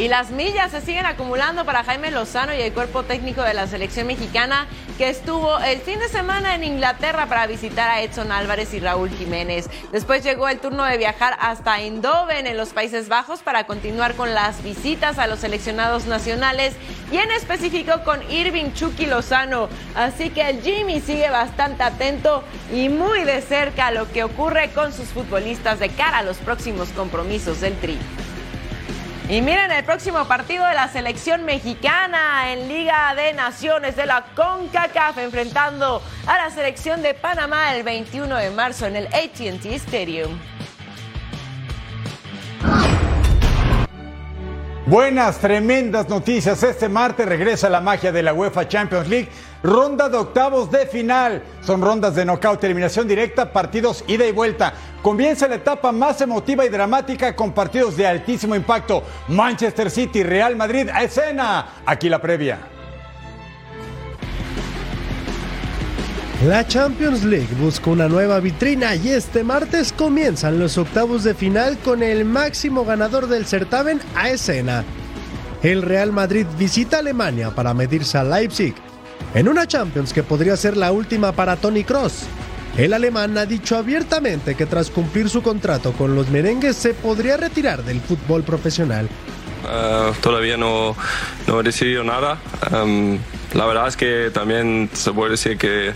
[0.00, 3.66] Y las millas se siguen acumulando para Jaime Lozano y el cuerpo técnico de la
[3.66, 8.72] selección mexicana que estuvo el fin de semana en Inglaterra para visitar a Edson Álvarez
[8.72, 9.68] y Raúl Jiménez.
[9.92, 14.32] Después llegó el turno de viajar hasta Eindhoven en los Países Bajos para continuar con
[14.32, 16.72] las visitas a los seleccionados nacionales
[17.12, 19.68] y en específico con Irving Chucky Lozano.
[19.94, 24.70] Así que el Jimmy sigue bastante atento y muy de cerca a lo que ocurre
[24.70, 27.98] con sus futbolistas de cara a los próximos compromisos del Tri.
[29.30, 34.24] Y miren el próximo partido de la selección mexicana en Liga de Naciones de la
[34.34, 40.36] CONCACAF enfrentando a la selección de Panamá el 21 de marzo en el ATT Stadium.
[44.86, 46.64] Buenas, tremendas noticias.
[46.64, 49.28] Este martes regresa la magia de la UEFA Champions League.
[49.62, 51.42] Ronda de octavos de final.
[51.62, 54.72] Son rondas de knockout, eliminación directa, partidos ida y vuelta.
[55.02, 59.02] Comienza la etapa más emotiva y dramática con partidos de altísimo impacto.
[59.28, 61.66] Manchester City, Real Madrid a escena.
[61.84, 62.58] Aquí la previa.
[66.46, 71.76] La Champions League busca una nueva vitrina y este martes comienzan los octavos de final
[71.76, 74.82] con el máximo ganador del certamen a escena.
[75.62, 78.74] El Real Madrid visita Alemania para medirse a Leipzig,
[79.34, 82.24] en una Champions que podría ser la última para Tony Cross.
[82.76, 87.36] El alemán ha dicho abiertamente que tras cumplir su contrato con los merengues se podría
[87.36, 89.08] retirar del fútbol profesional.
[89.64, 90.96] Uh, todavía no,
[91.46, 92.38] no, he decidido nada.
[92.72, 93.18] Um,
[93.54, 95.92] la verdad es que también se puede decir que,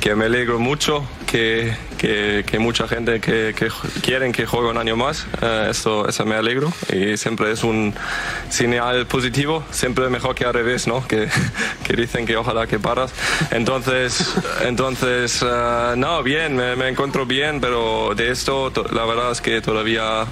[0.00, 3.68] que me alegro mucho que, que, que mucha gente que, que,
[4.00, 5.26] quieren que juegue un año más.
[5.42, 7.94] Uh, eso, eso me alegro y siempre es un
[8.48, 11.06] señal positivo, siempre mejor que al revés, ¿no?
[11.06, 11.28] Que,
[11.84, 13.12] que dicen que ojalá que paras.
[13.50, 19.40] Entonces, entonces uh, no, bien, me, me, encuentro bien, pero de esto la verdad es
[19.40, 20.24] que todavía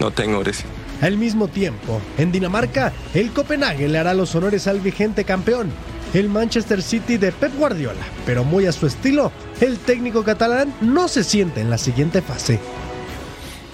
[0.00, 0.73] no tengo decisión.
[1.04, 5.70] Al mismo tiempo, en Dinamarca, el Copenhague le hará los honores al vigente campeón,
[6.14, 11.08] el Manchester City de Pep Guardiola, pero muy a su estilo, el técnico catalán no
[11.08, 12.58] se siente en la siguiente fase.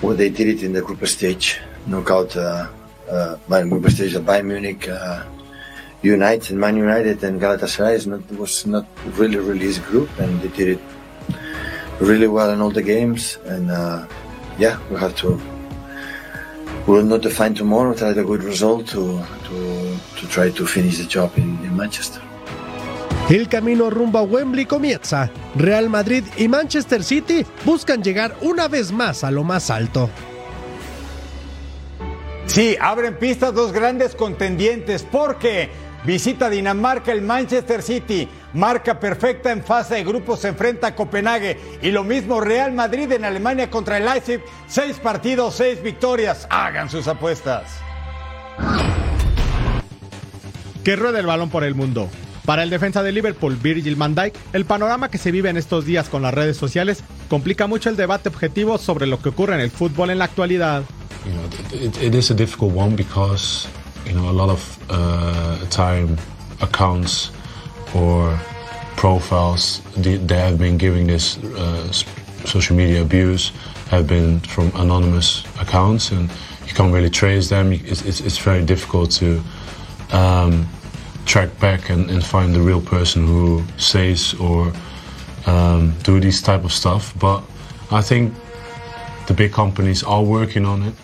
[0.03, 2.67] Well, they did it in the group stage, knockout, uh,
[3.09, 5.23] uh, group stage of Bayern Munich, uh,
[6.03, 10.49] United, Man United, and Galatasaray is not, was not really really easy group, and they
[10.49, 10.81] did it
[12.01, 14.05] really well in all the games, and uh,
[14.59, 15.41] yeah, we have to
[16.91, 20.99] we will not define tomorrow, try a good result to, to, to try to finish
[20.99, 22.21] the job in, in Manchester.
[23.29, 25.31] El camino rumbo a Wembley comienza.
[25.55, 30.11] Real Madrid y Manchester City buscan llegar una vez más a lo más alto.
[32.47, 35.71] Sí, abren pistas dos grandes contendientes porque
[36.05, 41.59] visita Dinamarca el Manchester City, marca perfecta en fase de grupos se enfrenta a Copenhague
[41.83, 46.91] y lo mismo Real Madrid en Alemania contra el Leipzig, seis partidos, seis victorias, hagan
[46.91, 47.65] sus apuestas.
[50.85, 52.09] Que ruede el balón por el mundo.
[52.47, 55.85] Para el defensa de Liverpool, Virgil van Dijk, el panorama que se vive en estos
[55.85, 59.61] días con las redes sociales complica mucho el debate objetivo sobre lo que ocurre en
[59.61, 60.83] el fútbol en la actualidad.
[61.25, 63.69] You know, it, it is a difficult one because
[64.07, 66.17] you know a lot of uh, time
[66.61, 67.31] accounts
[67.95, 68.39] or
[68.97, 71.91] profiles they have been giving this uh,
[72.45, 73.53] social media abuse
[73.89, 76.31] have been from anonymous accounts and
[76.67, 77.73] you can't really trace them.
[77.73, 79.43] It's, it's, it's very difficult to
[80.13, 80.69] um,
[81.27, 84.73] track back and, and, find the real person who says or
[85.47, 87.13] um, do these type of stuff.
[87.19, 87.43] But
[87.91, 88.35] I think
[89.27, 90.95] the big companies are working on it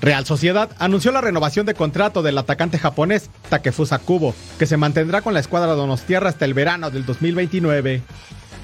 [0.00, 5.22] Real Sociedad anunció la renovación de contrato del atacante japonés Takefusa Kubo, que se mantendrá
[5.22, 8.02] con la escuadra Donostierra hasta el verano del 2029.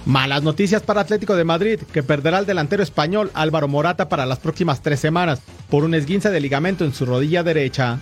[0.05, 4.41] Malas noticias para Atlético de Madrid, que perderá al delantero español Álvaro Morata para las
[4.41, 5.41] próximas tres semanas
[5.71, 8.01] por un esguince de ligamento en su rodilla derecha.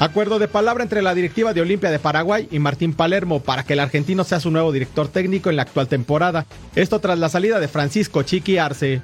[0.00, 3.74] Acuerdo de palabra entre la directiva de Olimpia de Paraguay y Martín Palermo para que
[3.74, 6.46] el argentino sea su nuevo director técnico en la actual temporada.
[6.74, 9.02] Esto tras la salida de Francisco Chiqui Arce.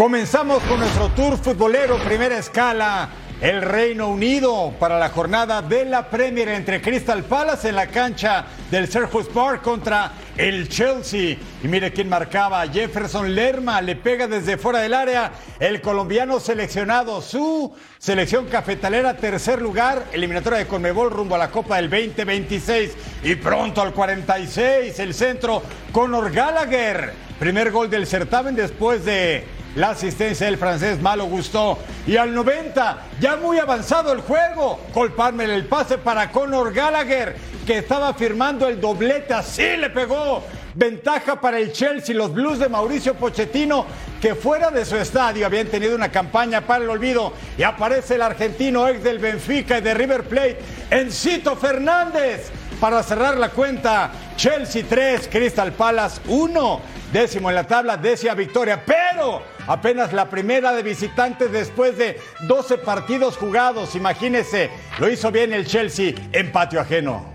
[0.00, 6.08] Comenzamos con nuestro tour futbolero, primera escala, el Reino Unido para la jornada de la
[6.08, 11.36] Premier entre Crystal Palace en la cancha del Selhurst Park contra el Chelsea.
[11.62, 17.20] Y mire quién marcaba, Jefferson Lerma le pega desde fuera del área, el colombiano seleccionado,
[17.20, 23.34] su selección cafetalera, tercer lugar, eliminatoria de Conmebol rumbo a la Copa del 2026 y
[23.34, 30.46] pronto al 46, el centro, Conor Gallagher, primer gol del certamen después de la asistencia
[30.46, 31.78] del francés Malo gustó.
[32.06, 34.80] Y al 90, ya muy avanzado el juego.
[34.92, 39.34] Cole Palmer el pase para Conor Gallagher, que estaba firmando el doblete.
[39.34, 40.42] Así le pegó.
[40.74, 43.86] Ventaja para el Chelsea, los Blues de Mauricio Pochettino,
[44.20, 47.32] que fuera de su estadio habían tenido una campaña para el olvido.
[47.58, 50.58] Y aparece el argentino ex del Benfica y de River Plate,
[50.90, 54.10] Encito Fernández, para cerrar la cuenta.
[54.36, 56.80] Chelsea 3, Crystal Palace 1.
[57.12, 58.82] Décimo en la tabla, décima victoria.
[58.84, 62.18] Pero apenas la primera de visitantes después de
[62.48, 63.94] 12 partidos jugados.
[63.94, 64.68] Imagínese,
[64.98, 67.29] lo hizo bien el Chelsea en patio ajeno.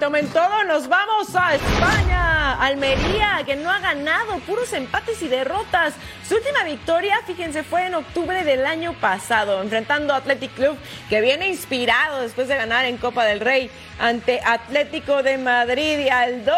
[0.00, 2.54] Tomen todo, nos vamos a España.
[2.54, 5.92] Almería, que no ha ganado, puros empates y derrotas.
[6.26, 10.78] Su última victoria, fíjense, fue en octubre del año pasado, enfrentando a Athletic Club,
[11.10, 16.08] que viene inspirado después de ganar en Copa del Rey ante Atlético de Madrid y
[16.08, 16.56] al 2.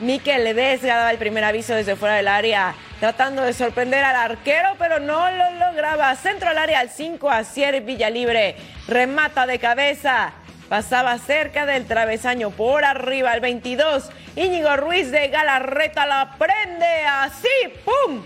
[0.00, 4.70] Miquel Ledesga daba el primer aviso desde fuera del área, tratando de sorprender al arquero,
[4.76, 6.16] pero no lo lograba.
[6.16, 8.56] Centro al área al 5 a Cier Villalibre.
[8.88, 10.32] Remata de cabeza.
[10.72, 14.08] Pasaba cerca del travesaño por arriba al 22.
[14.36, 17.46] Íñigo Ruiz de Galarreta la prende así,
[17.84, 18.22] ¡pum!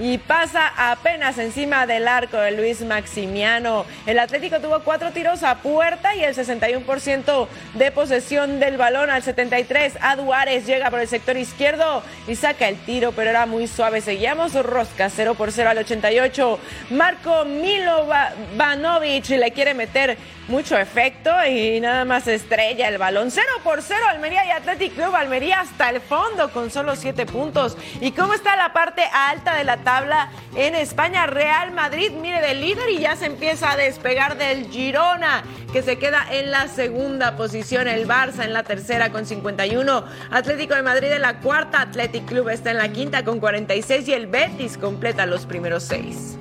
[0.00, 3.84] y pasa apenas encima del arco de Luis Maximiano.
[4.06, 9.22] El Atlético tuvo cuatro tiros a puerta y el 61% de posesión del balón al
[9.22, 9.98] 73.
[10.00, 14.00] Aduares llega por el sector izquierdo y saca el tiro, pero era muy suave.
[14.00, 16.58] Seguíamos rosca 0 por 0 al 88.
[16.90, 20.16] Marco Milovanovic le quiere meter
[20.50, 23.30] mucho efecto y nada más estrella el balón.
[23.30, 27.78] 0 por 0 Almería y Atlético Club Almería hasta el fondo con solo 7 puntos.
[28.00, 31.26] ¿Y cómo está la parte alta de la tabla en España?
[31.26, 35.98] Real Madrid, mire, del líder y ya se empieza a despegar del Girona, que se
[35.98, 37.86] queda en la segunda posición.
[37.86, 40.04] El Barça en la tercera con 51.
[40.30, 41.82] Atlético de Madrid en la cuarta.
[41.82, 46.36] Athletic Club está en la quinta con 46 y el Betis completa los primeros seis.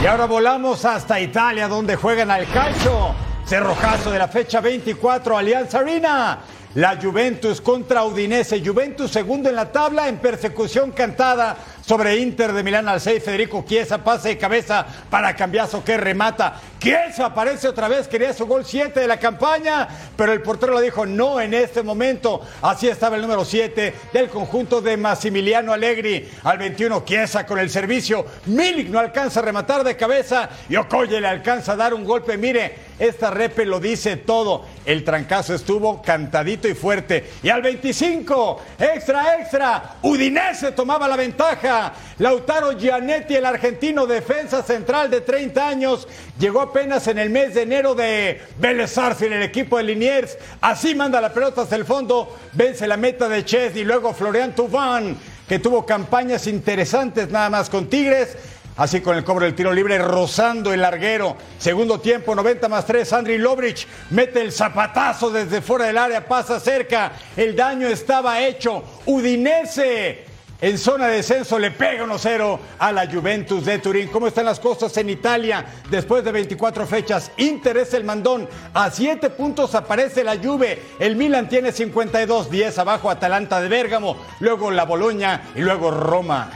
[0.00, 3.14] Y ahora volamos hasta Italia, donde juegan al calcio.
[3.44, 6.38] Cerrojazo de la fecha 24, Alianza Arena.
[6.74, 8.64] La Juventus contra Udinese.
[8.64, 11.56] Juventus segundo en la tabla en persecución cantada
[11.88, 13.24] sobre Inter de Milán al 6.
[13.24, 16.60] Federico Chiesa pase de cabeza para Cambiazo que remata.
[16.78, 20.84] Chiesa aparece otra vez, quería su gol 7 de la campaña, pero el portero le
[20.84, 22.42] dijo no en este momento.
[22.60, 26.28] Así estaba el número 7 del conjunto de Massimiliano Allegri.
[26.44, 28.26] Al 21 Chiesa con el servicio.
[28.46, 32.36] Milik no alcanza a rematar de cabeza y Okoye le alcanza a dar un golpe.
[32.36, 34.66] Mire, esta repe lo dice todo.
[34.84, 37.30] El trancazo estuvo cantadito y fuerte.
[37.42, 41.77] Y al 25, extra, extra, Udinese tomaba la ventaja.
[42.18, 46.08] Lautaro Gianetti, el argentino defensa central de 30 años,
[46.38, 50.36] llegó apenas en el mes de enero de Vélez en el equipo de Liniers.
[50.60, 55.16] Así manda la pelota hasta el fondo, vence la meta de Chesney, luego Florian Tuván,
[55.48, 58.36] que tuvo campañas interesantes nada más con Tigres
[58.78, 61.36] Así con el cobro del tiro libre, rozando el larguero.
[61.58, 63.12] Segundo tiempo, 90 más 3.
[63.12, 67.10] Andri Lobrich mete el zapatazo desde fuera del área, pasa cerca.
[67.36, 68.84] El daño estaba hecho.
[69.06, 70.27] Udinese
[70.60, 74.08] en zona de descenso le pega 1-0 a la Juventus de Turín.
[74.08, 77.30] ¿Cómo están las cosas en Italia después de 24 fechas?
[77.36, 78.48] Inter es el mandón.
[78.74, 80.82] A 7 puntos aparece la Juve.
[80.98, 86.50] El Milan tiene 52, 10 abajo Atalanta de Bérgamo, luego la Boloña y luego Roma.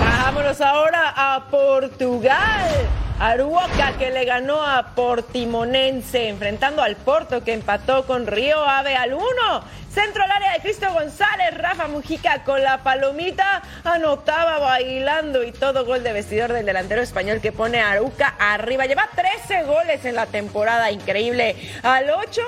[0.00, 2.70] Vámonos ahora a Portugal.
[3.20, 9.14] Aruoca que le ganó a Portimonense, enfrentando al Porto que empató con Río Ave al
[9.14, 9.22] 1.
[9.92, 15.84] Centro al área de Cristo González, Rafa Mujica con la palomita, anotaba bailando y todo
[15.84, 18.86] gol de vestidor del delantero español que pone a Aruca arriba.
[18.86, 21.56] Lleva 13 goles en la temporada, increíble.
[21.82, 22.40] Al 8,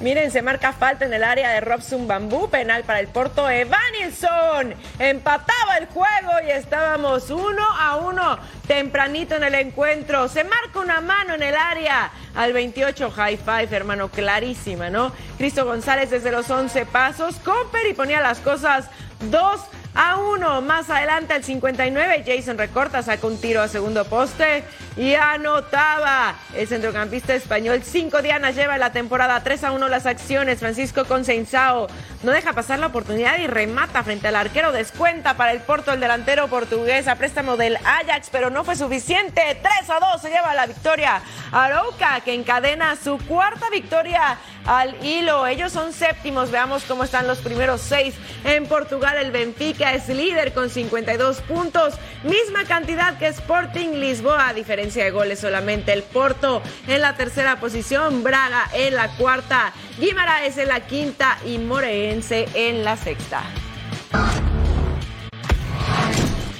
[0.00, 3.48] miren, se marca falta en el área de Robson Bambú, penal para el Porto.
[3.48, 8.38] Evanilson empataba el juego y estábamos 1 a 1
[8.70, 10.28] tempranito en el encuentro.
[10.28, 15.10] Se marca una mano en el área al 28, high five, hermano, clarísima, ¿no?
[15.38, 18.88] Cristo González desde los 11 pasos, Cooper y ponía las cosas
[19.28, 19.60] 2
[19.94, 20.62] a 1.
[20.62, 24.64] Más adelante al 59, Jason Recorta saca un tiro a segundo poste
[24.96, 26.34] y anotaba.
[26.54, 30.60] El centrocampista español, 5 dianas lleva la temporada 3 a 1 las acciones.
[30.60, 31.88] Francisco Consensao
[32.22, 34.72] no deja pasar la oportunidad y remata frente al arquero.
[34.72, 39.42] Descuenta para el Porto el delantero portugués a préstamo del Ajax, pero no fue suficiente.
[39.62, 41.22] 3 a 2 se lleva la victoria.
[41.52, 45.46] Arouca que encadena su cuarta victoria al hilo.
[45.46, 46.50] Ellos son séptimos.
[46.50, 48.14] Veamos cómo están los primeros seis.
[48.44, 51.94] En Portugal el Benfica es líder con 52 puntos.
[52.24, 55.92] Misma cantidad que Sporting Lisboa, a diferencia de goles solamente.
[55.92, 58.22] El Porto en la tercera posición.
[58.22, 59.72] Braga en la cuarta.
[59.98, 63.42] Guimaraes en la quinta y Moreense en la sexta.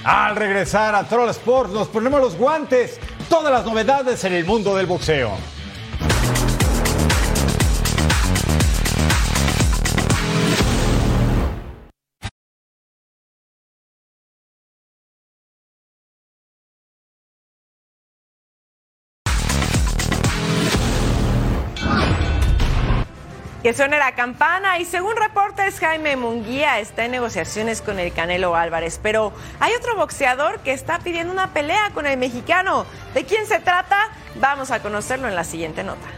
[0.03, 2.99] Al regresar a Troll Sports nos ponemos los guantes.
[3.29, 5.37] Todas las novedades en el mundo del boxeo.
[23.63, 28.57] Que suene la campana y según reportes Jaime Munguía está en negociaciones con el Canelo
[28.57, 32.87] Álvarez, pero hay otro boxeador que está pidiendo una pelea con el mexicano.
[33.13, 34.09] ¿De quién se trata?
[34.37, 36.09] Vamos a conocerlo en la siguiente nota.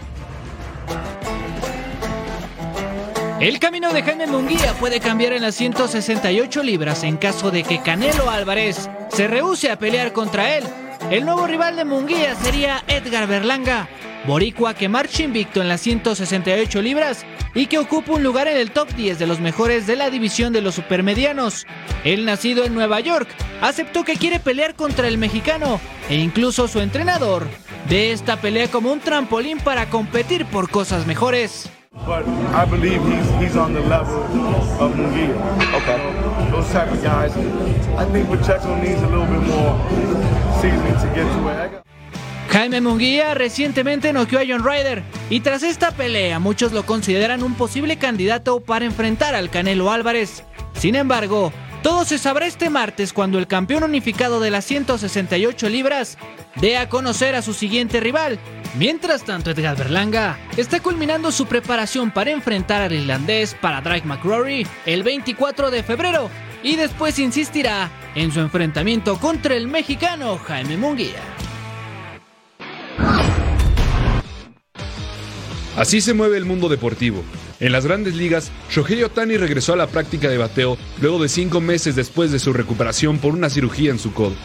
[3.41, 7.83] El camino de Jaime Munguía puede cambiar en las 168 libras en caso de que
[7.83, 10.65] Canelo Álvarez se rehúse a pelear contra él.
[11.11, 13.89] El nuevo rival de Munguía sería Edgar Berlanga,
[14.27, 18.71] boricua que marcha invicto en las 168 libras y que ocupa un lugar en el
[18.71, 21.67] top 10 de los mejores de la división de los supermedianos.
[22.05, 23.29] El nacido en Nueva York
[23.61, 27.47] aceptó que quiere pelear contra el mexicano e incluso su entrenador
[27.89, 31.69] ve esta pelea como un trampolín para competir por cosas mejores.
[32.07, 34.23] But I believe he's he's on the level
[34.81, 35.37] of Munguia.
[35.77, 36.51] Okay.
[36.51, 37.37] Those type of guys.
[37.99, 39.77] I think Pacheco needs a little bit more
[40.61, 41.92] seasoning to get to it.
[42.53, 47.55] Jaime Munguía recientemente noqueó a John Ryder y tras esta pelea muchos lo consideran un
[47.55, 50.45] posible candidato para enfrentar al Canelo Álvarez.
[50.75, 51.51] Sin embargo,
[51.83, 56.19] todo se sabrá este martes cuando el campeón unificado de las 168 libras
[56.57, 58.39] dé a conocer a su siguiente rival.
[58.77, 64.67] Mientras tanto, Edgar Berlanga está culminando su preparación para enfrentar al irlandés para Drake McRory
[64.85, 66.29] el 24 de febrero
[66.63, 71.32] y después insistirá en su enfrentamiento contra el mexicano Jaime Munguía.
[75.76, 77.24] Así se mueve el mundo deportivo.
[77.60, 81.62] En las grandes ligas, Shohei Otani regresó a la práctica de bateo luego de cinco
[81.62, 84.36] meses después de su recuperación por una cirugía en su codo.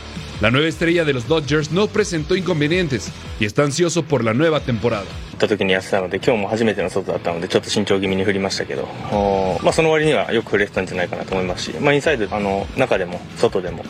[0.41, 4.61] La nueva estrella de los Dodgers no presentó inconvenientes y está ansioso por la nueva
[4.61, 5.07] temporada.
[5.47, 13.85] った時にやってたので今日も初めての外だったのでちょっと慎重気味に振りましたけどおまあ、その割にはよく振れてたんじゃないかなと思いますし、まあ、インサイドあの中でも外でも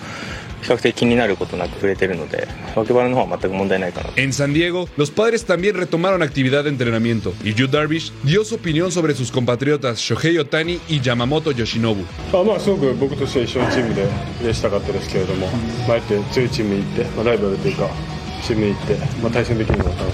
[0.61, 8.43] 比較的気になることなく触れてるので脇腹の方は全く問題ないかな En San Diego, los padres también retomaron actividad de entrenamiento y Yu Darvish dio
[8.43, 12.05] su opinión sobre sus compatriotas Shohei Otani y Yamamoto Yoshinobu.
[12.33, 14.07] あまあすごく僕としては一緒のチームで
[14.39, 15.47] プレーしたかったですけれども、
[15.87, 17.89] まあ、あえて強いチームに行って、まあ、ライバルというか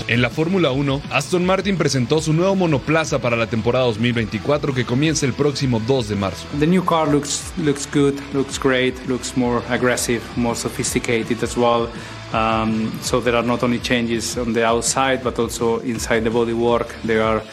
[0.08, 4.86] En la Fórmula 1, Aston Martin presentó su nuevo monoplaza para la temporada 2024 que
[4.86, 6.48] comienza el próximo 2 de marzo.
[6.60, 11.90] The new car looks looks good, looks great, looks more aggressive, more sophisticated as well.
[12.34, 16.88] Um, so there are not only changes on the outside but also inside the bodywork.
[17.04, 17.44] There are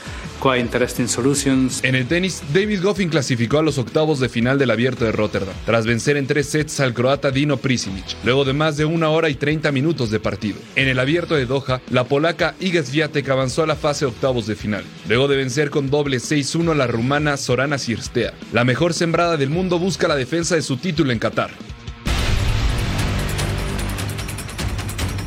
[1.85, 5.55] en el tenis, David Goffin clasificó a los octavos de final del Abierto de Rotterdam,
[5.67, 9.29] tras vencer en tres sets al croata Dino Prisimic, luego de más de una hora
[9.29, 10.59] y 30 minutos de partido.
[10.77, 14.57] En el Abierto de Doha, la polaca Iga Swiatek avanzó a la fase octavos de
[14.57, 18.33] final, luego de vencer con doble 6-1 a la rumana Sorana Sirstea.
[18.55, 21.51] La mejor sembrada del mundo busca la defensa de su título en Qatar.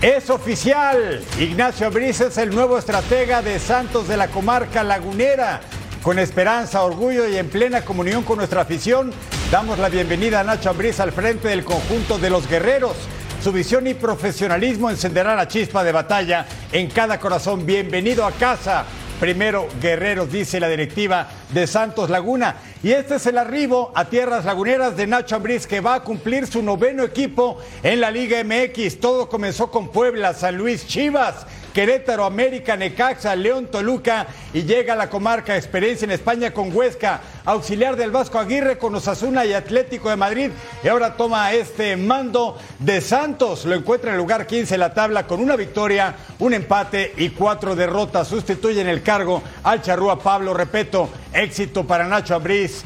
[0.04, 1.24] Es oficial.
[1.40, 5.62] Ignacio Briz es el nuevo estratega de Santos de la comarca lagunera.
[6.02, 9.14] Con esperanza, orgullo y en plena comunión con nuestra afición,
[9.50, 12.98] damos la bienvenida a Nacho Ambriz al frente del conjunto de los guerreros.
[13.42, 17.66] Su visión y profesionalismo encenderá la chispa de batalla en cada corazón.
[17.66, 18.84] Bienvenido a casa.
[19.22, 22.58] Primero, guerreros, dice la directiva de Santos Laguna.
[22.82, 26.48] Y este es el arribo a tierras laguneras de Nacho Ambriz, que va a cumplir
[26.48, 29.00] su noveno equipo en la Liga MX.
[29.00, 31.46] Todo comenzó con Puebla, San Luis, Chivas.
[31.74, 37.22] Querétaro, América, Necaxa, León, Toluca y llega a la comarca experiencia en España con Huesca,
[37.46, 40.52] auxiliar del Vasco Aguirre con Osasuna y Atlético de Madrid
[40.84, 44.94] y ahora toma este mando de Santos, lo encuentra en el lugar 15 en la
[44.94, 50.20] tabla con una victoria, un empate y cuatro derrotas, sustituye en el cargo al charrúa
[50.20, 52.84] Pablo Repeto, éxito para Nacho Abriz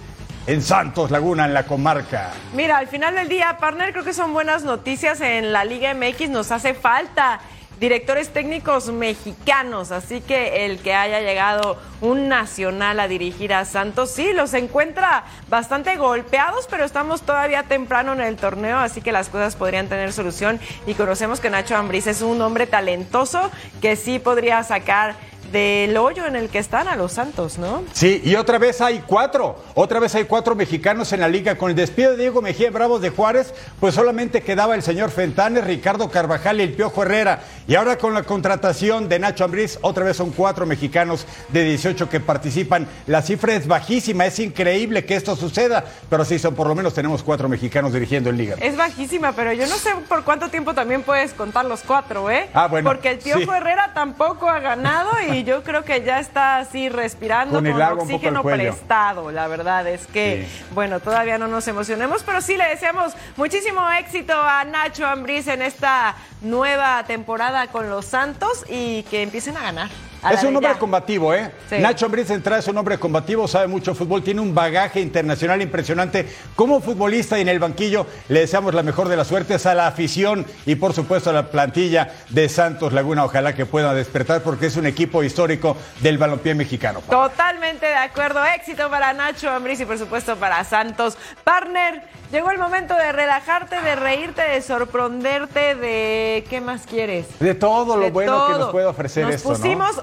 [0.48, 2.32] en Santos Laguna, en la comarca.
[2.54, 6.30] Mira, al final del día, partner, creo que son buenas noticias en la Liga MX,
[6.30, 7.42] nos hace falta
[7.80, 14.10] directores técnicos mexicanos, así que el que haya llegado un nacional a dirigir a Santos,
[14.12, 19.30] sí, los encuentra bastante golpeados, pero estamos todavía temprano en el torneo, así que las
[19.30, 24.18] cosas podrían tener solución y conocemos que Nacho Ambriz es un hombre talentoso que sí
[24.18, 25.16] podría sacar
[25.52, 27.84] del hoyo en el que están a los Santos, ¿no?
[27.94, 31.58] Sí, y otra vez hay cuatro, otra vez hay cuatro mexicanos en la liga.
[31.58, 35.64] Con el despido de Diego Mejía Bravos de Juárez, pues solamente quedaba el señor Fentanes,
[35.64, 37.42] Ricardo Carvajal y el Piojo Herrera.
[37.68, 42.10] Y ahora con la contratación de Nacho Ambriz, otra vez son cuatro mexicanos de 18
[42.10, 42.88] que participan.
[43.08, 46.94] La cifra es bajísima, es increíble que esto suceda, pero sí son por lo menos
[46.94, 48.56] tenemos cuatro mexicanos dirigiendo en liga.
[48.60, 52.50] Es bajísima, pero yo no sé por cuánto tiempo también puedes contar los cuatro, ¿eh?
[52.54, 52.90] Ah, bueno.
[52.90, 53.50] Porque el Piojo sí.
[53.50, 58.44] Herrera tampoco ha ganado y yo creo que ya está así respirando Con el oxígeno
[58.44, 59.32] prestado.
[59.32, 64.34] La verdad es que, bueno, todavía no nos emocionemos, pero sí le deseamos muchísimo éxito
[64.34, 70.07] a Nacho Ambriz en esta nueva temporada con los Santos y que empiecen a ganar.
[70.32, 71.52] Es un hombre combativo, ¿eh?
[71.70, 71.78] Sí.
[71.80, 76.28] Nacho Ambriz Entrada es un hombre combativo, sabe mucho fútbol, tiene un bagaje internacional impresionante.
[76.56, 79.88] Como futbolista y en el banquillo le deseamos la mejor de las suertes a la
[79.88, 83.26] afición y por supuesto a la plantilla de Santos Laguna.
[83.26, 87.02] Ojalá que pueda despertar porque es un equipo histórico del balompié mexicano.
[87.10, 88.44] Totalmente de acuerdo.
[88.46, 91.18] Éxito para Nacho Ambriz y por supuesto para Santos.
[91.44, 97.28] Partner, llegó el momento de relajarte, de reírte, de sorprenderte, de ¿qué más quieres?
[97.40, 99.56] De todo lo De bueno que nos puede ofrecer Nos esto, ¿no?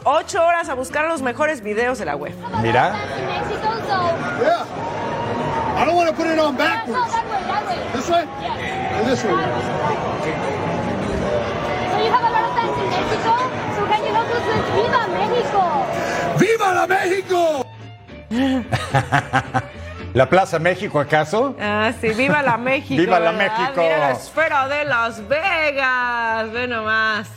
[0.04, 2.34] Ocho horas a buscar los mejores videos de la web.
[2.62, 2.94] Mira.
[4.40, 4.64] Yeah.
[5.76, 7.12] I don't want to put it on backwards.
[7.94, 8.22] This way?
[8.22, 9.30] Or this way?
[11.90, 13.32] So you have a lot of fans in Mexico.
[13.74, 15.62] So can you help us with Viva Mexico?
[16.38, 17.64] ¡Viva la México!
[20.14, 21.56] ¿La Plaza México acaso?
[21.60, 23.00] Ah, sí, viva la México.
[23.00, 23.58] Viva la ¿verdad?
[23.58, 23.80] México.
[23.82, 26.52] Mira la esfera de Las Vegas.
[26.52, 27.28] Ve nomás.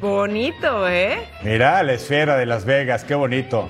[0.00, 1.18] Bonito, ¿eh?
[1.42, 3.68] Mira, la esfera de Las Vegas, qué bonito.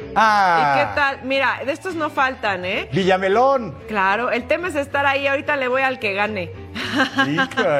[0.00, 1.20] ¿Y Ah, qué tal?
[1.24, 2.88] Mira, de estos no faltan, ¿eh?
[2.92, 3.74] Villamelón.
[3.88, 5.26] Claro, el tema es estar ahí.
[5.26, 6.50] Ahorita le voy al que gane.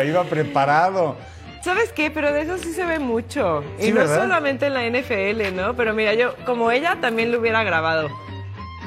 [0.07, 1.17] Iba preparado.
[1.63, 2.11] ¿Sabes qué?
[2.11, 3.63] Pero de eso sí se ve mucho.
[3.79, 4.23] Sí, y no ¿verdad?
[4.23, 5.75] solamente en la NFL, ¿no?
[5.75, 8.09] Pero mira, yo, como ella, también lo hubiera grabado.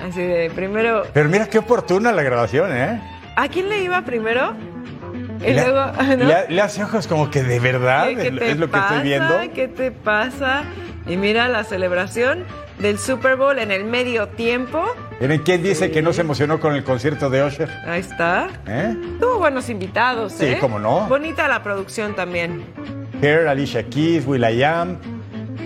[0.05, 2.99] Así de, primero, Pero mira qué oportuna la grabación, ¿eh?
[3.37, 4.53] ¿a quién le iba primero?
[5.41, 6.25] Y le, luego, ¿no?
[6.25, 9.33] le- le hace ojos como que de verdad ¿Qué, qué es, lo que estoy viendo.
[9.53, 10.63] ¿Qué te pasa?
[11.07, 12.43] Y mira la celebración
[12.79, 14.83] del Super Bowl en el medio tiempo.
[15.19, 17.69] Miren, ¿quién dice que no se emocionó con el concierto de Usher?
[17.87, 18.47] Ahí está.
[18.67, 18.95] ¿Eh?
[19.19, 20.57] Tuvo buenos invitados, Sí, ¿eh?
[20.59, 21.07] cómo no.
[21.07, 22.63] Bonita la producción también.
[23.21, 24.97] Hair, Alicia Keys, Will.i.am.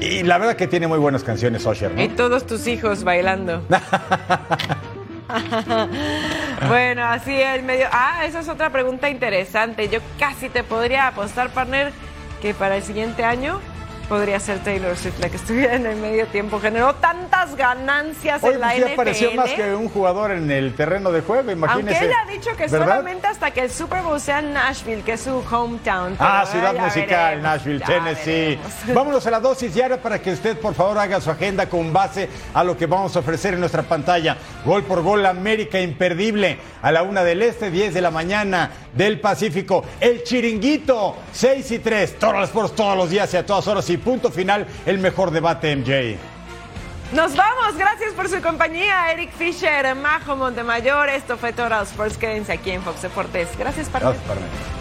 [0.01, 2.01] Y la verdad que tiene muy buenas canciones Usher, ¿no?
[2.01, 3.63] Y todos tus hijos bailando.
[6.67, 7.88] bueno, así es medio.
[7.91, 9.89] Ah, esa es otra pregunta interesante.
[9.89, 11.91] Yo casi te podría apostar, partner,
[12.41, 13.59] que para el siguiente año
[14.10, 16.60] podría ser Taylor Swift la que estuviera en el medio tiempo.
[16.60, 18.93] Generó tantas ganancias Hoy en la pues, sí NFL.
[18.93, 21.97] apareció más que un jugador en el terreno de juego, imagínese.
[21.97, 22.88] Aunque ella ha dicho que ¿verdad?
[22.88, 26.18] solamente hasta que el Super Bowl sea en Nashville, que es su hometown.
[26.20, 28.32] Ah, ciudad musical, veremos, Nashville, Tennessee.
[28.57, 28.74] veremos.
[28.95, 32.28] Vámonos a la dosis diaria para que usted, por favor, haga su agenda con base
[32.53, 34.36] a lo que vamos a ofrecer en nuestra pantalla.
[34.66, 36.57] Gol por gol, América imperdible.
[36.82, 39.83] A la una del este, 10 de la mañana del Pacífico.
[39.99, 42.19] El chiringuito, 6 y 3.
[42.19, 43.89] Todos los Sports todos los días y a todas horas.
[43.89, 46.17] Y punto final, el mejor debate, MJ.
[47.13, 51.09] Nos vamos, gracias por su compañía, Eric Fisher, Majo Montemayor.
[51.09, 52.17] Esto fue Total Sports.
[52.17, 53.49] Quédense aquí en Fox Deportes.
[53.57, 54.13] Gracias, partner.
[54.27, 54.78] Gracias.